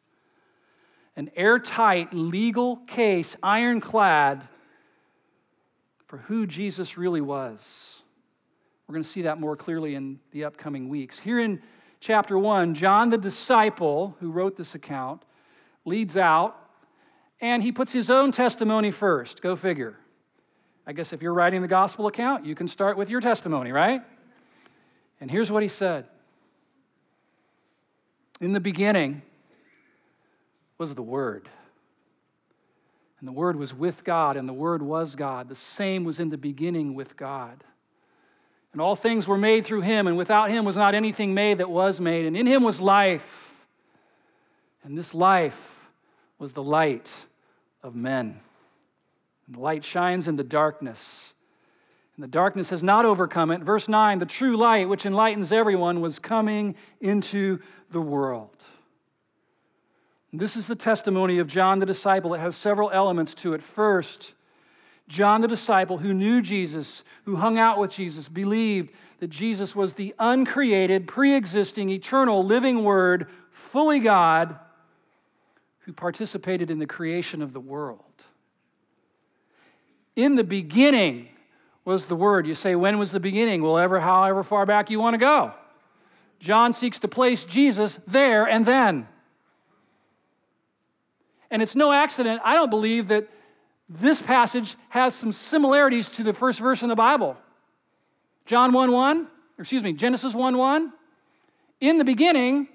[1.17, 4.47] an airtight legal case, ironclad,
[6.07, 8.03] for who Jesus really was.
[8.87, 11.19] We're going to see that more clearly in the upcoming weeks.
[11.19, 11.61] Here in
[11.99, 15.25] chapter 1, John the disciple who wrote this account
[15.85, 16.68] leads out
[17.41, 19.43] and he puts his own testimony first.
[19.43, 19.97] Go figure.
[20.87, 24.03] I guess if you're writing the gospel account, you can start with your testimony, right?
[25.21, 26.07] And here's what he said
[28.41, 29.23] In the beginning
[30.79, 31.49] was the Word.
[33.21, 35.49] And the Word was with God, and the Word was God.
[35.49, 37.65] The same was in the beginning with God.
[38.73, 41.69] And all things were made through him, and without him was not anything made that
[41.69, 42.27] was made.
[42.27, 43.67] And in him was life.
[44.85, 45.85] And this life
[46.39, 47.13] was the light
[47.83, 48.39] of men.
[49.47, 51.35] And the light shines in the darkness,
[52.17, 53.61] and the darkness has not overcome it.
[53.63, 57.61] Verse 9 the true light, which enlightens everyone, was coming into
[57.91, 58.57] the world.
[60.33, 62.35] And this is the testimony of John the disciple.
[62.35, 63.63] It has several elements to it.
[63.63, 64.35] First,
[65.09, 69.95] John the disciple, who knew Jesus, who hung out with Jesus, believed that Jesus was
[69.95, 74.59] the uncreated, pre existing, eternal, living Word, fully God
[75.89, 78.03] who participated in the creation of the world.
[80.17, 81.31] In the beginning
[81.87, 82.47] was the Word.
[82.47, 83.63] You say, when was the beginning?
[83.63, 85.55] Well, ever, however far back you want to go.
[86.41, 89.09] John seeks to place Jesus there and then.
[91.51, 93.27] And it's no accident, I don't believe, that
[93.89, 97.35] this passage has some similarities to the first verse in the Bible.
[98.45, 99.27] John 1 1,
[99.59, 100.93] excuse me, Genesis 1 1.
[101.81, 102.69] In the beginning,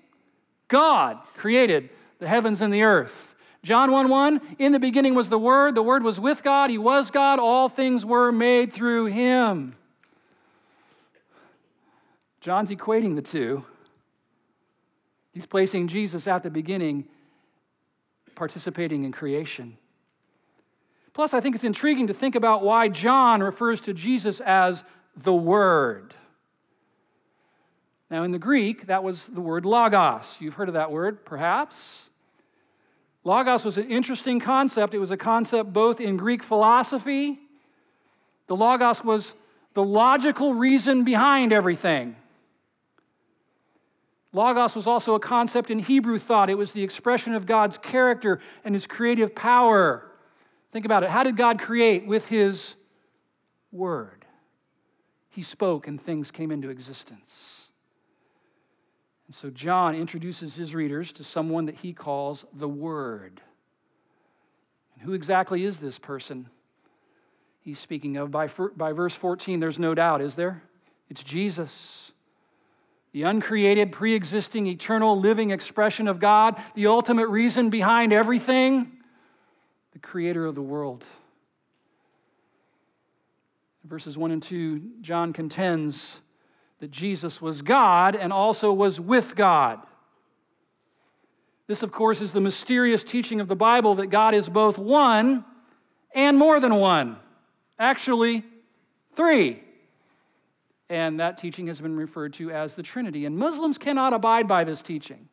[0.67, 1.91] God created
[2.23, 3.36] the heavens and the earth.
[3.63, 6.77] John 1 1, in the beginning was the Word, the Word was with God, He
[6.77, 9.75] was God, all things were made through Him.
[12.41, 13.65] John's equating the two.
[15.33, 17.05] He's placing Jesus at the beginning,
[18.36, 19.77] participating in creation.
[21.13, 24.83] Plus, I think it's intriguing to think about why John refers to Jesus as
[25.15, 26.13] the Word.
[28.09, 30.38] Now, in the Greek, that was the word logos.
[30.39, 32.12] You've heard of that word, perhaps.
[33.23, 34.93] Logos was an interesting concept.
[34.93, 37.39] It was a concept both in Greek philosophy,
[38.47, 39.36] the Logos was
[39.73, 42.15] the logical reason behind everything.
[44.33, 46.50] Logos was also a concept in Hebrew thought.
[46.50, 50.08] It was the expression of God's character and his creative power.
[50.71, 51.10] Think about it.
[51.10, 52.08] How did God create?
[52.08, 52.75] With his
[53.71, 54.25] word.
[55.29, 57.62] He spoke and things came into existence.
[59.28, 63.42] And so John introduces his readers to someone that he calls the Word.
[64.96, 66.50] And who exactly is this person
[67.62, 68.32] he's speaking of?
[68.32, 70.63] By, by verse 14, there's no doubt, is there?
[71.10, 72.12] It's Jesus.
[73.13, 78.92] The uncreated, pre existing, eternal, living expression of God, the ultimate reason behind everything,
[79.94, 81.06] the creator of the world.
[83.86, 86.23] verses 1 and 2, John contends
[86.84, 89.79] that Jesus was God and also was with God.
[91.65, 95.46] This, of course, is the mysterious teaching of the Bible that God is both one
[96.13, 97.15] and more than one.
[97.79, 98.44] Actually,
[99.15, 99.63] three.
[100.90, 103.25] And that teaching has been referred to as the Trinity.
[103.25, 105.29] And Muslims cannot abide by this teaching.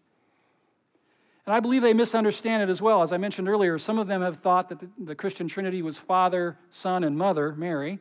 [1.46, 3.02] And I believe they misunderstand it as well.
[3.02, 6.56] As I mentioned earlier, some of them have thought that the, Christian Trinity was Father,
[6.70, 7.98] Son, and Mother, Mary.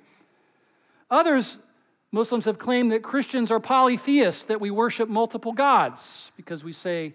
[1.09, 1.57] Others
[2.11, 7.13] Muslims have claimed that Christians are polytheists, that we worship multiple gods, because we say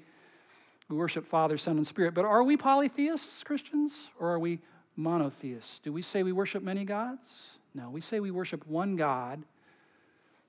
[0.88, 2.14] we worship Father, Son, and Spirit.
[2.14, 4.60] But are we polytheists, Christians, or are we
[4.96, 5.80] monotheists?
[5.80, 7.42] Do we say we worship many gods?
[7.74, 9.42] No, we say we worship one God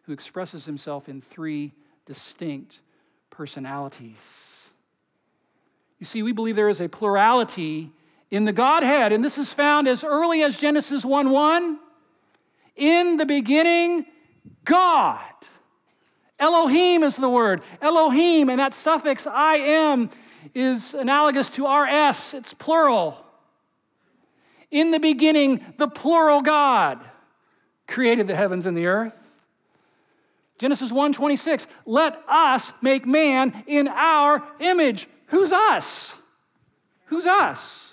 [0.04, 1.74] who expresses himself in three
[2.06, 2.82] distinct
[3.32, 4.70] personalities.
[6.00, 7.92] You see, we believe there is a plurality
[8.30, 11.80] in the Godhead, and this is found as early as Genesis 1 1.
[12.76, 14.06] In the beginning,
[14.64, 15.22] God.
[16.40, 17.62] Elohim is the word.
[17.82, 20.10] Elohim, and that suffix I am
[20.54, 23.26] is analogous to RS, it's plural.
[24.72, 27.00] In the beginning, the plural God
[27.88, 29.22] created the heavens and the earth.
[30.58, 35.08] Genesis 1:26, let us make man in our image.
[35.28, 36.16] Who's us?
[37.06, 37.85] Who's us?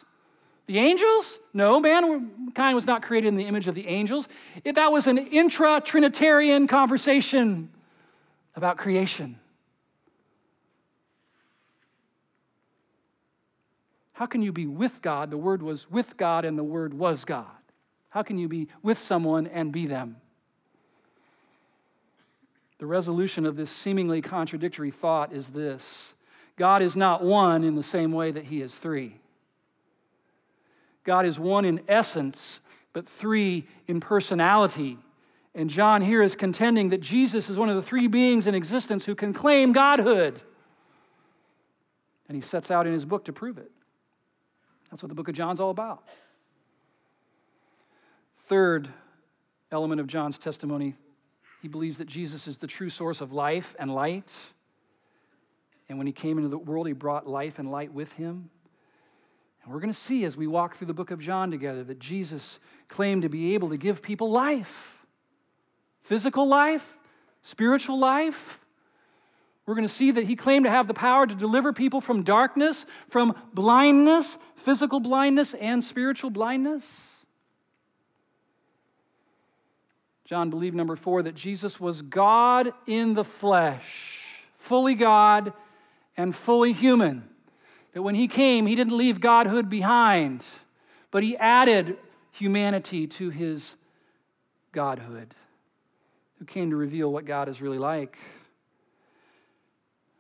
[0.67, 1.39] The angels?
[1.53, 4.29] No, mankind was not created in the image of the angels.
[4.65, 7.71] That was an intra Trinitarian conversation
[8.55, 9.39] about creation.
[14.13, 15.31] How can you be with God?
[15.31, 17.47] The word was with God and the word was God.
[18.11, 20.17] How can you be with someone and be them?
[22.79, 26.15] The resolution of this seemingly contradictory thought is this
[26.57, 29.17] God is not one in the same way that he is three.
[31.05, 32.61] God is one in essence,
[32.93, 34.99] but three in personality.
[35.55, 39.05] And John here is contending that Jesus is one of the three beings in existence
[39.05, 40.41] who can claim Godhood.
[42.29, 43.71] And he sets out in his book to prove it.
[44.91, 46.05] That's what the book of John's all about.
[48.47, 48.89] Third
[49.71, 50.95] element of John's testimony
[51.63, 54.35] he believes that Jesus is the true source of life and light.
[55.89, 58.51] And when he came into the world, he brought life and light with him.
[59.63, 61.99] And we're going to see as we walk through the book of John together that
[61.99, 62.59] Jesus
[62.89, 64.99] claimed to be able to give people life
[66.03, 66.99] physical life,
[67.43, 68.61] spiritual life.
[69.65, 72.25] We're going to see that he claimed to have the power to deliver people from
[72.25, 77.09] darkness, from blindness, physical blindness, and spiritual blindness.
[80.25, 84.21] John believed, number four, that Jesus was God in the flesh,
[84.57, 85.53] fully God
[86.17, 87.29] and fully human.
[87.93, 90.45] That when he came, he didn't leave godhood behind,
[91.11, 91.99] but he added
[92.31, 93.77] humanity to his
[94.73, 95.35] godhood,
[96.39, 98.19] who came to reveal what God is really like.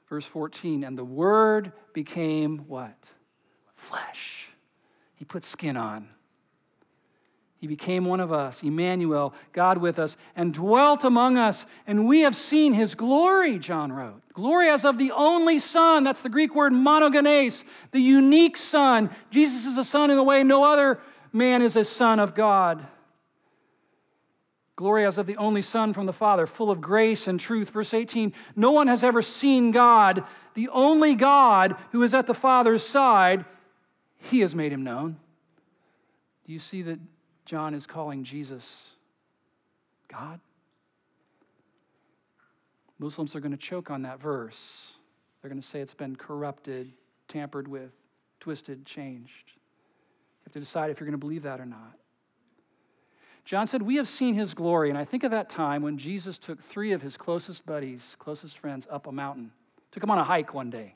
[0.08, 2.98] Verse 14, and the Word became what?
[3.74, 4.50] Flesh.
[5.14, 6.08] He put skin on.
[7.62, 11.64] He became one of us, Emmanuel, God with us, and dwelt among us.
[11.86, 14.20] And we have seen his glory, John wrote.
[14.34, 16.02] Glory as of the only Son.
[16.02, 19.10] That's the Greek word monogenes, the unique Son.
[19.30, 20.98] Jesus is a Son in a way no other
[21.32, 22.84] man is a Son of God.
[24.74, 27.70] Glory as of the only Son from the Father, full of grace and truth.
[27.70, 32.34] Verse 18 No one has ever seen God, the only God who is at the
[32.34, 33.44] Father's side.
[34.18, 35.18] He has made him known.
[36.44, 36.98] Do you see that
[37.44, 38.92] John is calling Jesus
[40.08, 40.40] God.
[42.98, 44.94] Muslims are going to choke on that verse.
[45.40, 46.92] They're going to say it's been corrupted,
[47.26, 47.90] tampered with,
[48.38, 49.44] twisted, changed.
[49.46, 51.98] You have to decide if you're going to believe that or not.
[53.44, 54.88] John said, We have seen his glory.
[54.88, 58.58] And I think of that time when Jesus took three of his closest buddies, closest
[58.58, 59.50] friends, up a mountain,
[59.90, 60.94] took them on a hike one day.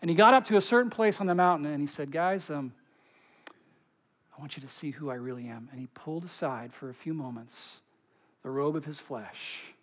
[0.00, 2.50] And he got up to a certain place on the mountain and he said, Guys,
[2.50, 2.72] um,
[4.38, 5.68] I want you to see who I really am.
[5.72, 7.80] And he pulled aside for a few moments
[8.44, 9.74] the robe of his flesh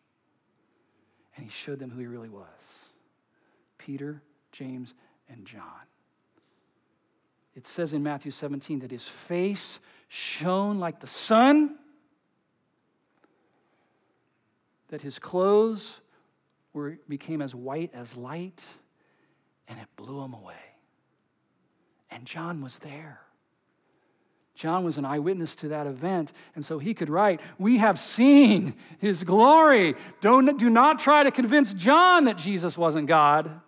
[1.35, 2.89] and he showed them who he really was
[3.77, 4.93] Peter, James,
[5.29, 5.61] and John.
[7.55, 11.77] It says in Matthew 17 that his face shone like the sun,
[14.87, 15.99] that his clothes
[16.73, 18.65] were, became as white as light,
[19.67, 20.55] and it blew him away.
[22.09, 23.24] And John was there.
[24.55, 28.73] John was an eyewitness to that event, and so he could write, We have seen
[28.99, 29.95] his glory.
[30.21, 33.61] Don't, do not try to convince John that Jesus wasn't God.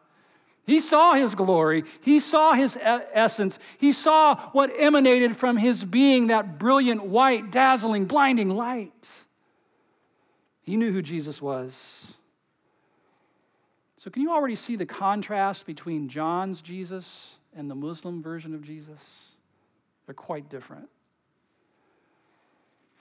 [0.65, 6.27] He saw his glory, he saw his essence, he saw what emanated from his being
[6.27, 9.09] that brilliant, white, dazzling, blinding light.
[10.61, 12.13] He knew who Jesus was.
[13.97, 18.61] So, can you already see the contrast between John's Jesus and the Muslim version of
[18.61, 19.26] Jesus?
[20.07, 20.89] They're quite different.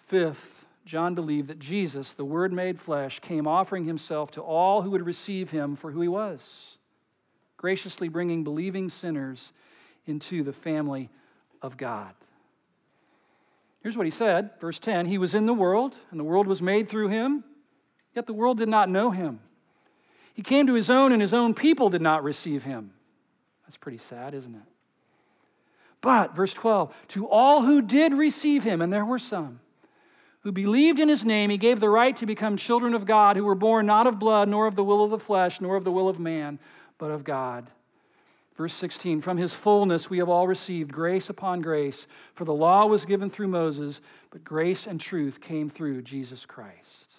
[0.06, 4.90] Fifth, John believed that Jesus, the Word made flesh, came offering himself to all who
[4.90, 6.76] would receive him for who he was,
[7.56, 9.52] graciously bringing believing sinners
[10.06, 11.08] into the family
[11.62, 12.14] of God.
[13.82, 16.60] Here's what he said, verse 10 He was in the world, and the world was
[16.60, 17.44] made through him,
[18.14, 19.40] yet the world did not know him.
[20.34, 22.92] He came to his own, and his own people did not receive him.
[23.64, 24.75] That's pretty sad, isn't it?
[26.06, 29.58] But, verse 12, to all who did receive him, and there were some,
[30.42, 33.44] who believed in his name, he gave the right to become children of God, who
[33.44, 35.90] were born not of blood, nor of the will of the flesh, nor of the
[35.90, 36.60] will of man,
[36.96, 37.66] but of God.
[38.54, 42.86] Verse 16, from his fullness we have all received grace upon grace, for the law
[42.86, 44.00] was given through Moses,
[44.30, 47.14] but grace and truth came through Jesus Christ.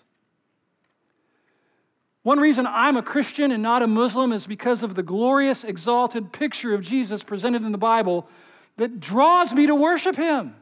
[2.24, 6.32] One reason I'm a Christian and not a Muslim is because of the glorious, exalted
[6.32, 8.30] picture of Jesus presented in the Bible
[8.78, 10.56] that draws me to worship him.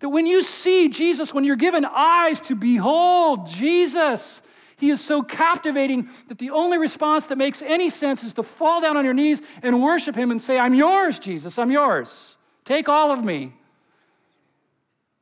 [0.00, 4.42] That when you see Jesus, when you're given eyes to behold Jesus,
[4.76, 8.80] he is so captivating that the only response that makes any sense is to fall
[8.80, 12.36] down on your knees and worship him and say, I'm yours, Jesus, I'm yours.
[12.64, 13.54] Take all of me.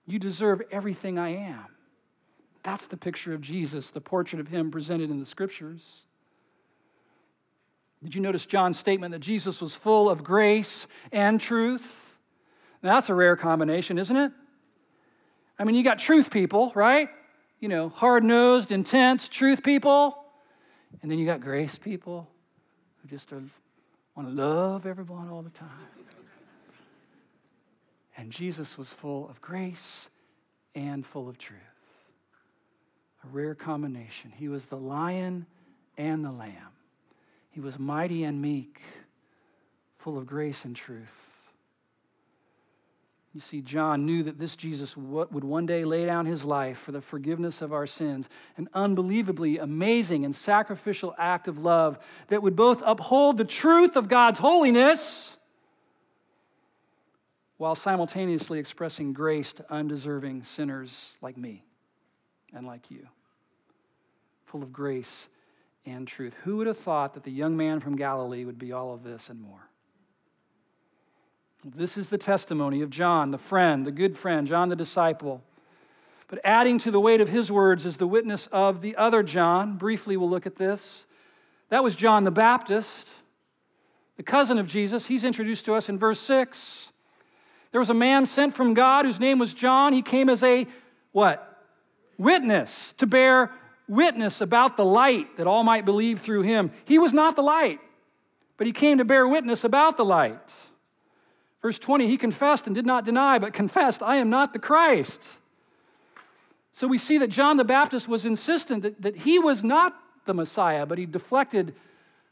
[0.07, 1.67] You deserve everything I am.
[2.63, 6.03] That's the picture of Jesus, the portrait of him presented in the scriptures.
[8.03, 12.19] Did you notice John's statement that Jesus was full of grace and truth?
[12.83, 14.33] Now, that's a rare combination, isn't it?
[15.59, 17.11] I mean, you got truth people, right?
[17.59, 20.17] You know, hard nosed, intense truth people.
[21.03, 22.27] And then you got grace people
[23.03, 23.43] who just are,
[24.17, 25.69] want to love everyone all the time.
[28.17, 30.09] And Jesus was full of grace
[30.75, 31.61] and full of truth.
[33.25, 34.33] A rare combination.
[34.35, 35.45] He was the lion
[35.99, 36.73] and the lamb.
[37.51, 38.81] He was mighty and meek,
[39.99, 41.31] full of grace and truth.
[43.33, 46.91] You see, John knew that this Jesus would one day lay down his life for
[46.91, 52.57] the forgiveness of our sins, an unbelievably amazing and sacrificial act of love that would
[52.57, 55.37] both uphold the truth of God's holiness
[57.57, 61.63] while simultaneously expressing grace to undeserving sinners like me
[62.53, 63.07] and like you.
[64.47, 65.29] Full of grace
[65.87, 66.35] and truth.
[66.45, 69.31] Who would have thought that the young man from Galilee would be all of this
[69.31, 69.69] and more?
[71.65, 75.43] This is the testimony of John, the friend, the good friend, John the disciple.
[76.29, 79.77] But adding to the weight of his words is the witness of the other John.
[79.77, 81.07] Briefly, we'll look at this.
[81.69, 83.09] That was John the Baptist,
[84.17, 85.07] the cousin of Jesus.
[85.07, 86.93] He's introduced to us in verse 6.
[87.73, 89.93] There was a man sent from God whose name was John.
[89.93, 90.67] He came as a
[91.13, 91.47] what?
[92.17, 93.53] Witness, to bear
[93.91, 96.71] witness about the light that all might believe through him.
[96.85, 97.81] He was not the light,
[98.57, 100.55] but he came to bear witness about the light.
[101.61, 105.35] Verse 20, he confessed and did not deny, but confessed, I am not the Christ.
[106.73, 110.35] So we see that John the Baptist was insistent that, that he was not the
[110.35, 111.75] Messiah, but he deflected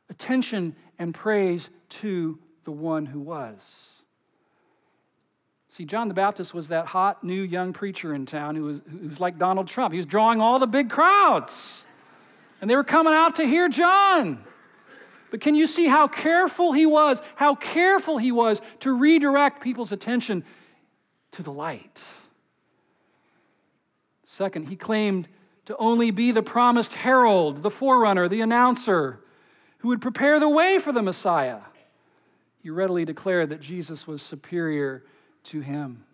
[0.08, 3.97] attention and praise to the one who was.
[5.70, 9.06] See, John the Baptist was that hot new young preacher in town who was, who
[9.06, 9.92] was like Donald Trump.
[9.92, 11.86] He was drawing all the big crowds,
[12.60, 14.44] and they were coming out to hear John.
[15.30, 19.92] But can you see how careful he was, how careful he was to redirect people's
[19.92, 20.42] attention
[21.32, 22.02] to the light?
[24.24, 25.28] Second, he claimed
[25.66, 29.20] to only be the promised herald, the forerunner, the announcer
[29.78, 31.60] who would prepare the way for the Messiah.
[32.62, 35.04] He readily declared that Jesus was superior
[35.44, 36.04] to him.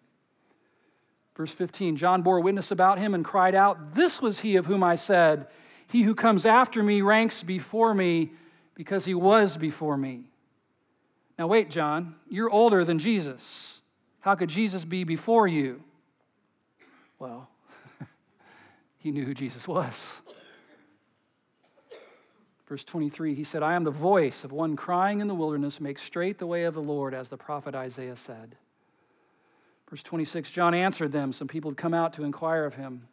[1.37, 4.83] Verse 15 John bore witness about him and cried out, This was he of whom
[4.83, 5.49] I said,
[5.87, 8.33] He who comes after me ranks before me
[8.75, 10.25] because he was before me.
[11.39, 13.81] Now, wait, John, you're older than Jesus.
[14.21, 15.83] How could Jesus be before you?
[17.19, 17.49] Well,
[18.99, 20.21] he knew who Jesus was.
[22.67, 25.99] Verse 23, he said, I am the voice of one crying in the wilderness, make
[25.99, 28.57] straight the way of the Lord, as the prophet Isaiah said.
[29.95, 31.33] Verse 26, John answered them.
[31.33, 33.07] Some people had come out to inquire of him.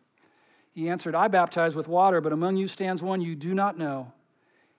[0.71, 4.11] He answered, I baptize with water, but among you stands one you do not know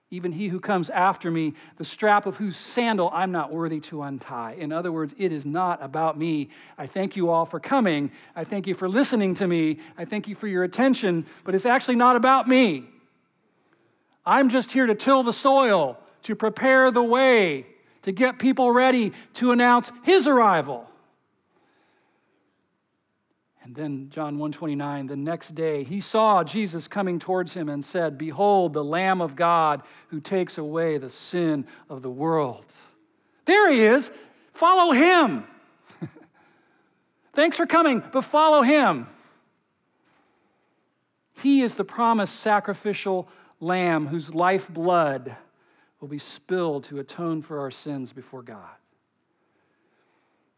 [0.09, 4.03] even he who comes after me, the strap of whose sandal I'm not worthy to
[4.03, 4.53] untie.
[4.59, 6.49] In other words, it is not about me.
[6.77, 8.11] I thank you all for coming.
[8.35, 9.79] I thank you for listening to me.
[9.97, 12.83] I thank you for your attention, but it's actually not about me.
[14.25, 17.65] I'm just here to till the soil, to prepare the way,
[18.01, 20.89] to get people ready to announce his arrival.
[23.63, 28.17] And then John 129, the next day he saw Jesus coming towards him and said,
[28.17, 32.65] "Behold the Lamb of God who takes away the sin of the world."
[33.45, 34.11] There he is.
[34.53, 35.45] Follow him.
[37.33, 39.07] Thanks for coming, but follow him.
[41.41, 43.27] He is the promised sacrificial
[43.59, 45.35] lamb whose lifeblood
[45.99, 48.75] will be spilled to atone for our sins before God.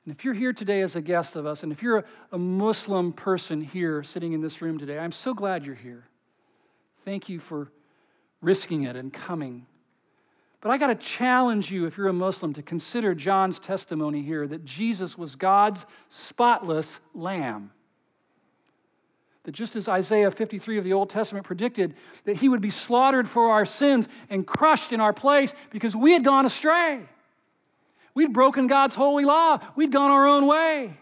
[0.05, 3.11] And if you're here today as a guest of us, and if you're a, Muslim
[3.11, 6.05] person here sitting in this room today, I'm so glad you're here.
[7.03, 7.71] Thank you for
[8.41, 9.65] risking it and coming.
[10.61, 14.47] But I got to challenge you, if you're a Muslim, to consider John's testimony here
[14.47, 17.71] that Jesus was God's spotless lamb.
[19.43, 21.95] That just as Isaiah 53 of the Old Testament predicted,
[22.25, 26.13] that he would be slaughtered for our sins and crushed in our place because we
[26.13, 27.01] had gone astray.
[28.15, 30.97] We'd broken God's holy law, we'd gone our own way.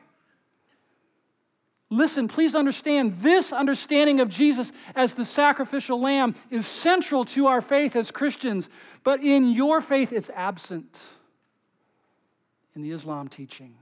[1.90, 7.62] Listen, please understand this understanding of Jesus as the sacrificial lamb is central to our
[7.62, 8.68] faith as Christians,
[9.04, 11.00] but in your faith, it's absent
[12.76, 13.76] in the Islam teaching.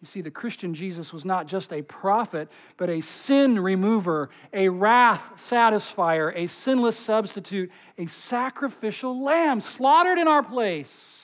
[0.00, 4.68] You see, the Christian Jesus was not just a prophet, but a sin remover, a
[4.68, 11.15] wrath satisfier, a sinless substitute, a sacrificial lamb slaughtered in our place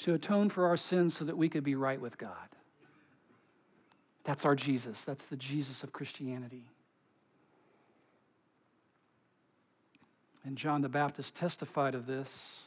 [0.00, 2.34] to atone for our sins so that we could be right with God.
[4.24, 5.04] That's our Jesus.
[5.04, 6.64] That's the Jesus of Christianity.
[10.44, 12.62] And John the Baptist testified of this.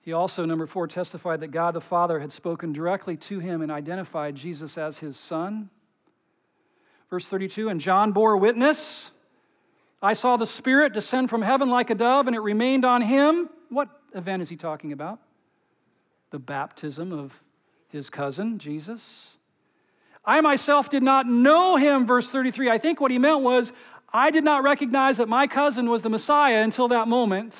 [0.00, 3.70] He also, number four, testified that God the Father had spoken directly to him and
[3.70, 5.70] identified Jesus as his son.
[7.10, 9.10] Verse 32 And John bore witness.
[10.02, 13.48] I saw the Spirit descend from heaven like a dove, and it remained on him.
[13.70, 15.20] What event is he talking about?
[16.34, 17.44] The baptism of
[17.90, 19.36] his cousin, Jesus.
[20.24, 22.68] I myself did not know him, verse 33.
[22.68, 23.72] I think what he meant was,
[24.12, 27.56] I did not recognize that my cousin was the Messiah until that moment.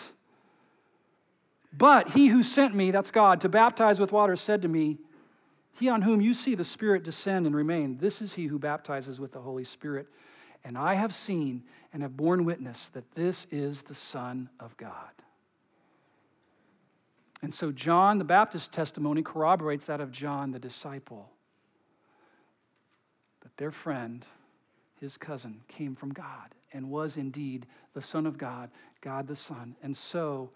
[1.72, 4.98] But he who sent me, that's God, to baptize with water, said to me,
[5.78, 9.20] He on whom you see the Spirit descend and remain, this is he who baptizes
[9.20, 10.08] with the Holy Spirit.
[10.64, 11.62] And I have seen
[11.92, 15.12] and have borne witness that this is the Son of God.
[17.44, 21.28] And so John the Baptist's testimony corroborates that of John the disciple.
[23.42, 24.24] That their friend,
[24.98, 28.70] his cousin, came from God and was indeed the Son of God,
[29.02, 29.76] God the Son.
[29.82, 30.52] And so,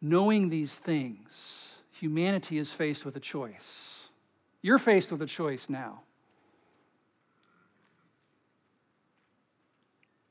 [0.00, 4.06] knowing these things, humanity is faced with a choice.
[4.62, 6.02] You're faced with a choice now.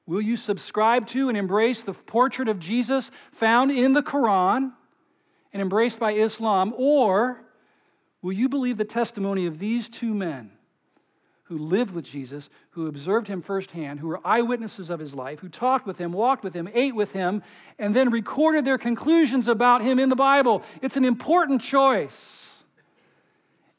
[0.06, 4.72] Will you subscribe to and embrace the portrait of Jesus found in the Quran?
[5.54, 6.74] And embraced by Islam?
[6.76, 7.42] Or
[8.22, 10.52] will you believe the testimony of these two men
[11.44, 15.50] who lived with Jesus, who observed him firsthand, who were eyewitnesses of his life, who
[15.50, 17.44] talked with him, walked with him, ate with him,
[17.78, 20.64] and then recorded their conclusions about him in the Bible?
[20.82, 22.64] It's an important choice.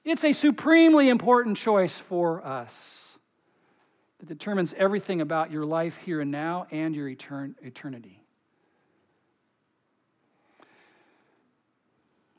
[0.04, 3.18] It's a supremely important choice for us
[4.18, 8.23] that determines everything about your life here and now and your etern- eternity.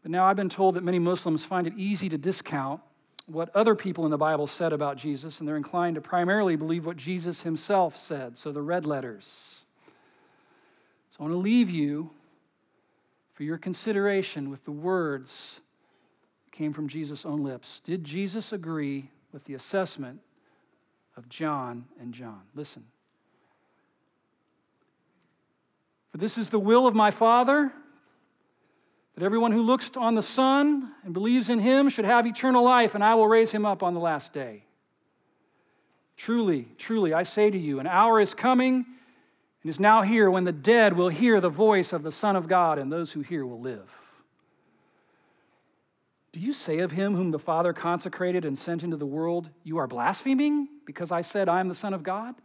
[0.06, 2.80] But now I've been told that many Muslims find it easy to discount
[3.26, 6.86] what other people in the Bible said about Jesus, and they're inclined to primarily believe
[6.86, 9.64] what Jesus himself said, so the red letters.
[11.10, 12.12] So I want to leave you
[13.34, 15.60] for your consideration with the words
[16.46, 17.80] that came from Jesus' own lips.
[17.80, 20.20] Did Jesus agree with the assessment
[21.18, 22.42] of John and John?
[22.54, 22.84] Listen.
[26.12, 27.74] For this is the will of my Father
[29.16, 32.96] that everyone who looks on the Son and believes in him should have eternal life,
[32.96, 34.64] and I will raise him up on the last day.
[36.18, 38.86] Truly, truly, I say to you, an hour is coming
[39.64, 42.48] and is now here when the dead will hear the voice of the Son of
[42.48, 43.90] God, and those who hear will live.
[46.34, 49.78] Do you say of him whom the Father consecrated and sent into the world, You
[49.78, 52.36] are blaspheming because I said I am the Son of God?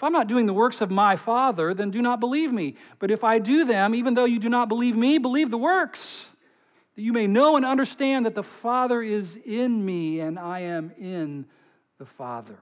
[0.00, 2.76] If I'm not doing the works of my Father, then do not believe me.
[3.00, 6.30] But if I do them, even though you do not believe me, believe the works,
[6.96, 10.90] that you may know and understand that the Father is in me and I am
[10.98, 11.44] in
[11.98, 12.58] the Father.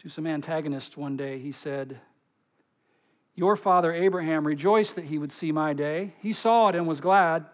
[0.00, 1.98] To some antagonists one day, he said,
[3.34, 6.12] Your father Abraham rejoiced that he would see my day.
[6.20, 7.46] He saw it and was glad.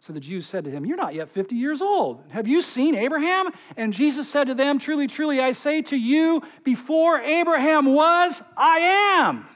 [0.00, 2.22] So the Jews said to him, You're not yet 50 years old.
[2.28, 3.48] Have you seen Abraham?
[3.76, 8.78] And Jesus said to them, Truly, truly, I say to you, before Abraham was, I
[9.20, 9.46] am.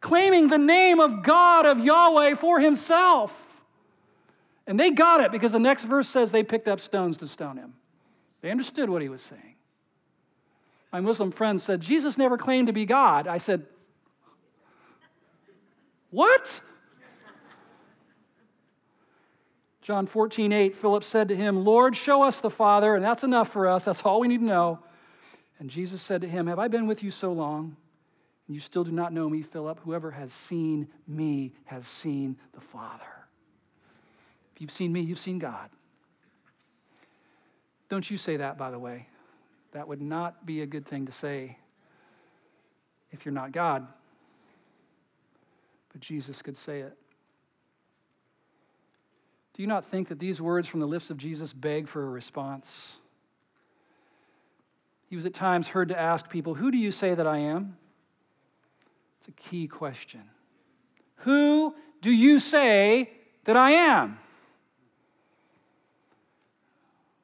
[0.00, 3.60] Claiming the name of God, of Yahweh, for himself.
[4.66, 7.56] And they got it because the next verse says they picked up stones to stone
[7.56, 7.74] him.
[8.40, 9.56] They understood what he was saying.
[10.92, 13.26] My Muslim friend said, Jesus never claimed to be God.
[13.26, 13.66] I said,
[16.10, 16.60] What?
[19.82, 23.48] John 14, 8, Philip said to him, Lord, show us the Father, and that's enough
[23.48, 23.86] for us.
[23.86, 24.80] That's all we need to know.
[25.58, 27.76] And Jesus said to him, Have I been with you so long?
[28.46, 29.80] And you still do not know me, Philip?
[29.84, 33.04] Whoever has seen me has seen the Father.
[34.54, 35.70] If you've seen me, you've seen God.
[37.88, 39.06] Don't you say that, by the way.
[39.72, 41.58] That would not be a good thing to say
[43.12, 43.86] if you're not God.
[45.92, 46.96] But Jesus could say it.
[49.54, 52.08] Do you not think that these words from the lips of Jesus beg for a
[52.08, 52.98] response?
[55.08, 57.76] He was at times heard to ask people, Who do you say that I am?
[59.18, 60.22] It's a key question.
[61.16, 63.10] Who do you say
[63.44, 64.18] that I am?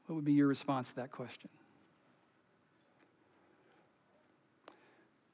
[0.06, 1.48] What would be your response to that question?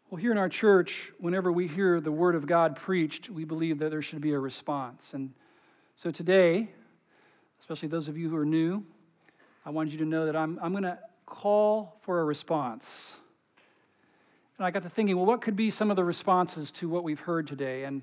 [0.08, 3.78] Well, here in our church, whenever we hear the Word of God preached, we believe
[3.78, 5.14] that there should be a response.
[5.14, 5.32] And
[5.96, 6.68] so today,
[7.62, 8.82] especially those of you who are new,
[9.64, 13.18] I wanted you to know that I'm, I'm going to call for a response.
[14.58, 17.04] And I got to thinking, well, what could be some of the responses to what
[17.04, 17.84] we've heard today?
[17.84, 18.02] And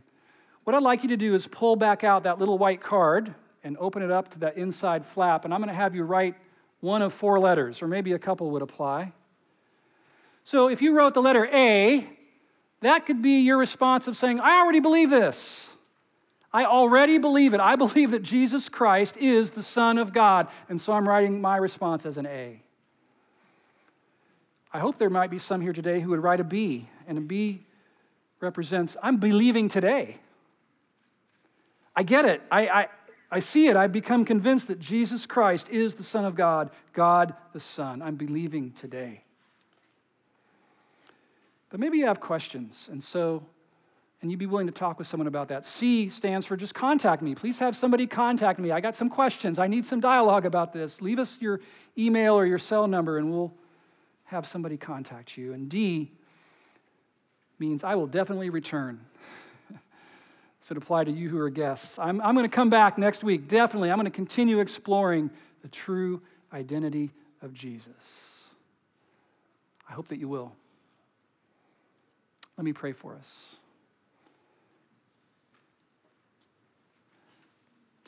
[0.63, 3.75] what I'd like you to do is pull back out that little white card and
[3.81, 5.43] open it up to that inside flap.
[5.43, 6.35] And I'm going to have you write
[6.79, 9.11] one of four letters, or maybe a couple would apply.
[10.45, 12.07] So if you wrote the letter A,
[12.79, 15.68] that could be your response of saying, I already believe this.
[16.51, 17.59] I already believe it.
[17.59, 20.47] I believe that Jesus Christ is the Son of God.
[20.67, 22.61] And so I'm writing my response as an A.
[24.71, 27.21] I hope there might be some here today who would write a B, and a
[27.21, 27.65] B
[28.39, 30.17] represents I'm believing today.
[31.95, 32.41] I get it.
[32.51, 32.87] I, I,
[33.31, 33.75] I see it.
[33.75, 38.01] I've become convinced that Jesus Christ is the Son of God, God the Son.
[38.01, 39.23] I'm believing today.
[41.69, 43.43] But maybe you have questions, and so,
[44.21, 45.65] and you'd be willing to talk with someone about that.
[45.65, 47.35] C stands for just contact me.
[47.35, 48.71] Please have somebody contact me.
[48.71, 49.59] I got some questions.
[49.59, 51.01] I need some dialogue about this.
[51.01, 51.61] Leave us your
[51.97, 53.53] email or your cell number, and we'll
[54.25, 55.53] have somebody contact you.
[55.53, 56.11] And D
[57.59, 58.99] means I will definitely return.
[60.61, 61.97] so it apply to you who are guests.
[61.97, 63.47] I'm, I'm going to come back next week.
[63.47, 63.89] Definitely.
[63.89, 65.29] I'm going to continue exploring
[65.61, 66.21] the true
[66.53, 67.11] identity
[67.41, 68.49] of Jesus.
[69.89, 70.51] I hope that you will.
[72.57, 73.55] Let me pray for us.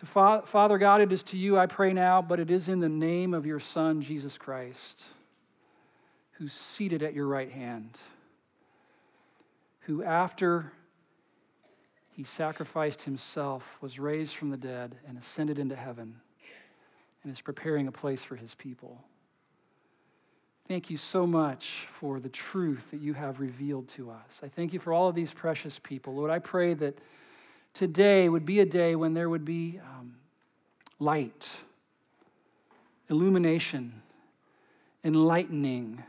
[0.01, 2.79] To Fa- Father God, it is to you I pray now, but it is in
[2.79, 5.05] the name of your Son, Jesus Christ
[6.41, 7.99] who's seated at your right hand,
[9.81, 10.71] who, after
[12.09, 16.19] he sacrificed himself, was raised from the dead and ascended into heaven
[17.21, 19.03] and is preparing a place for his people.
[20.67, 24.41] Thank you so much for the truth that you have revealed to us.
[24.43, 26.15] I thank you for all of these precious people.
[26.15, 26.97] Lord, I pray that
[27.73, 30.15] today would be a day when there would be um,
[30.99, 31.59] light,
[33.09, 34.01] illumination,
[35.03, 36.03] enlightening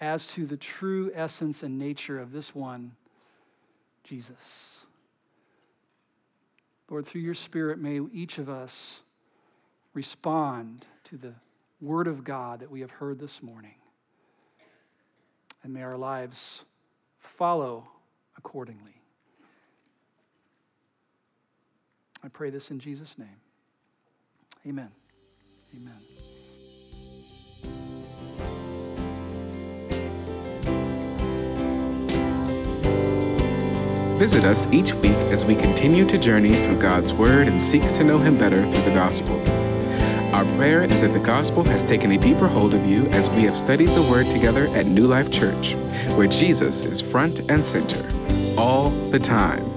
[0.00, 2.92] as to the true essence and nature of this one,
[4.04, 4.84] Jesus.
[6.88, 9.00] Lord, through your Spirit, may each of us
[9.94, 11.34] respond to the
[11.80, 13.74] Word of God that we have heard this morning.
[15.62, 16.64] And may our lives
[17.18, 17.88] follow
[18.36, 18.95] accordingly.
[22.26, 23.28] I pray this in Jesus' name.
[24.66, 24.90] Amen.
[25.76, 25.94] Amen.
[34.18, 38.02] Visit us each week as we continue to journey through God's Word and seek to
[38.02, 39.40] know Him better through the gospel.
[40.34, 43.42] Our prayer is that the gospel has taken a deeper hold of you as we
[43.42, 45.74] have studied the Word together at New Life Church,
[46.16, 48.04] where Jesus is front and center
[48.58, 49.75] all the time.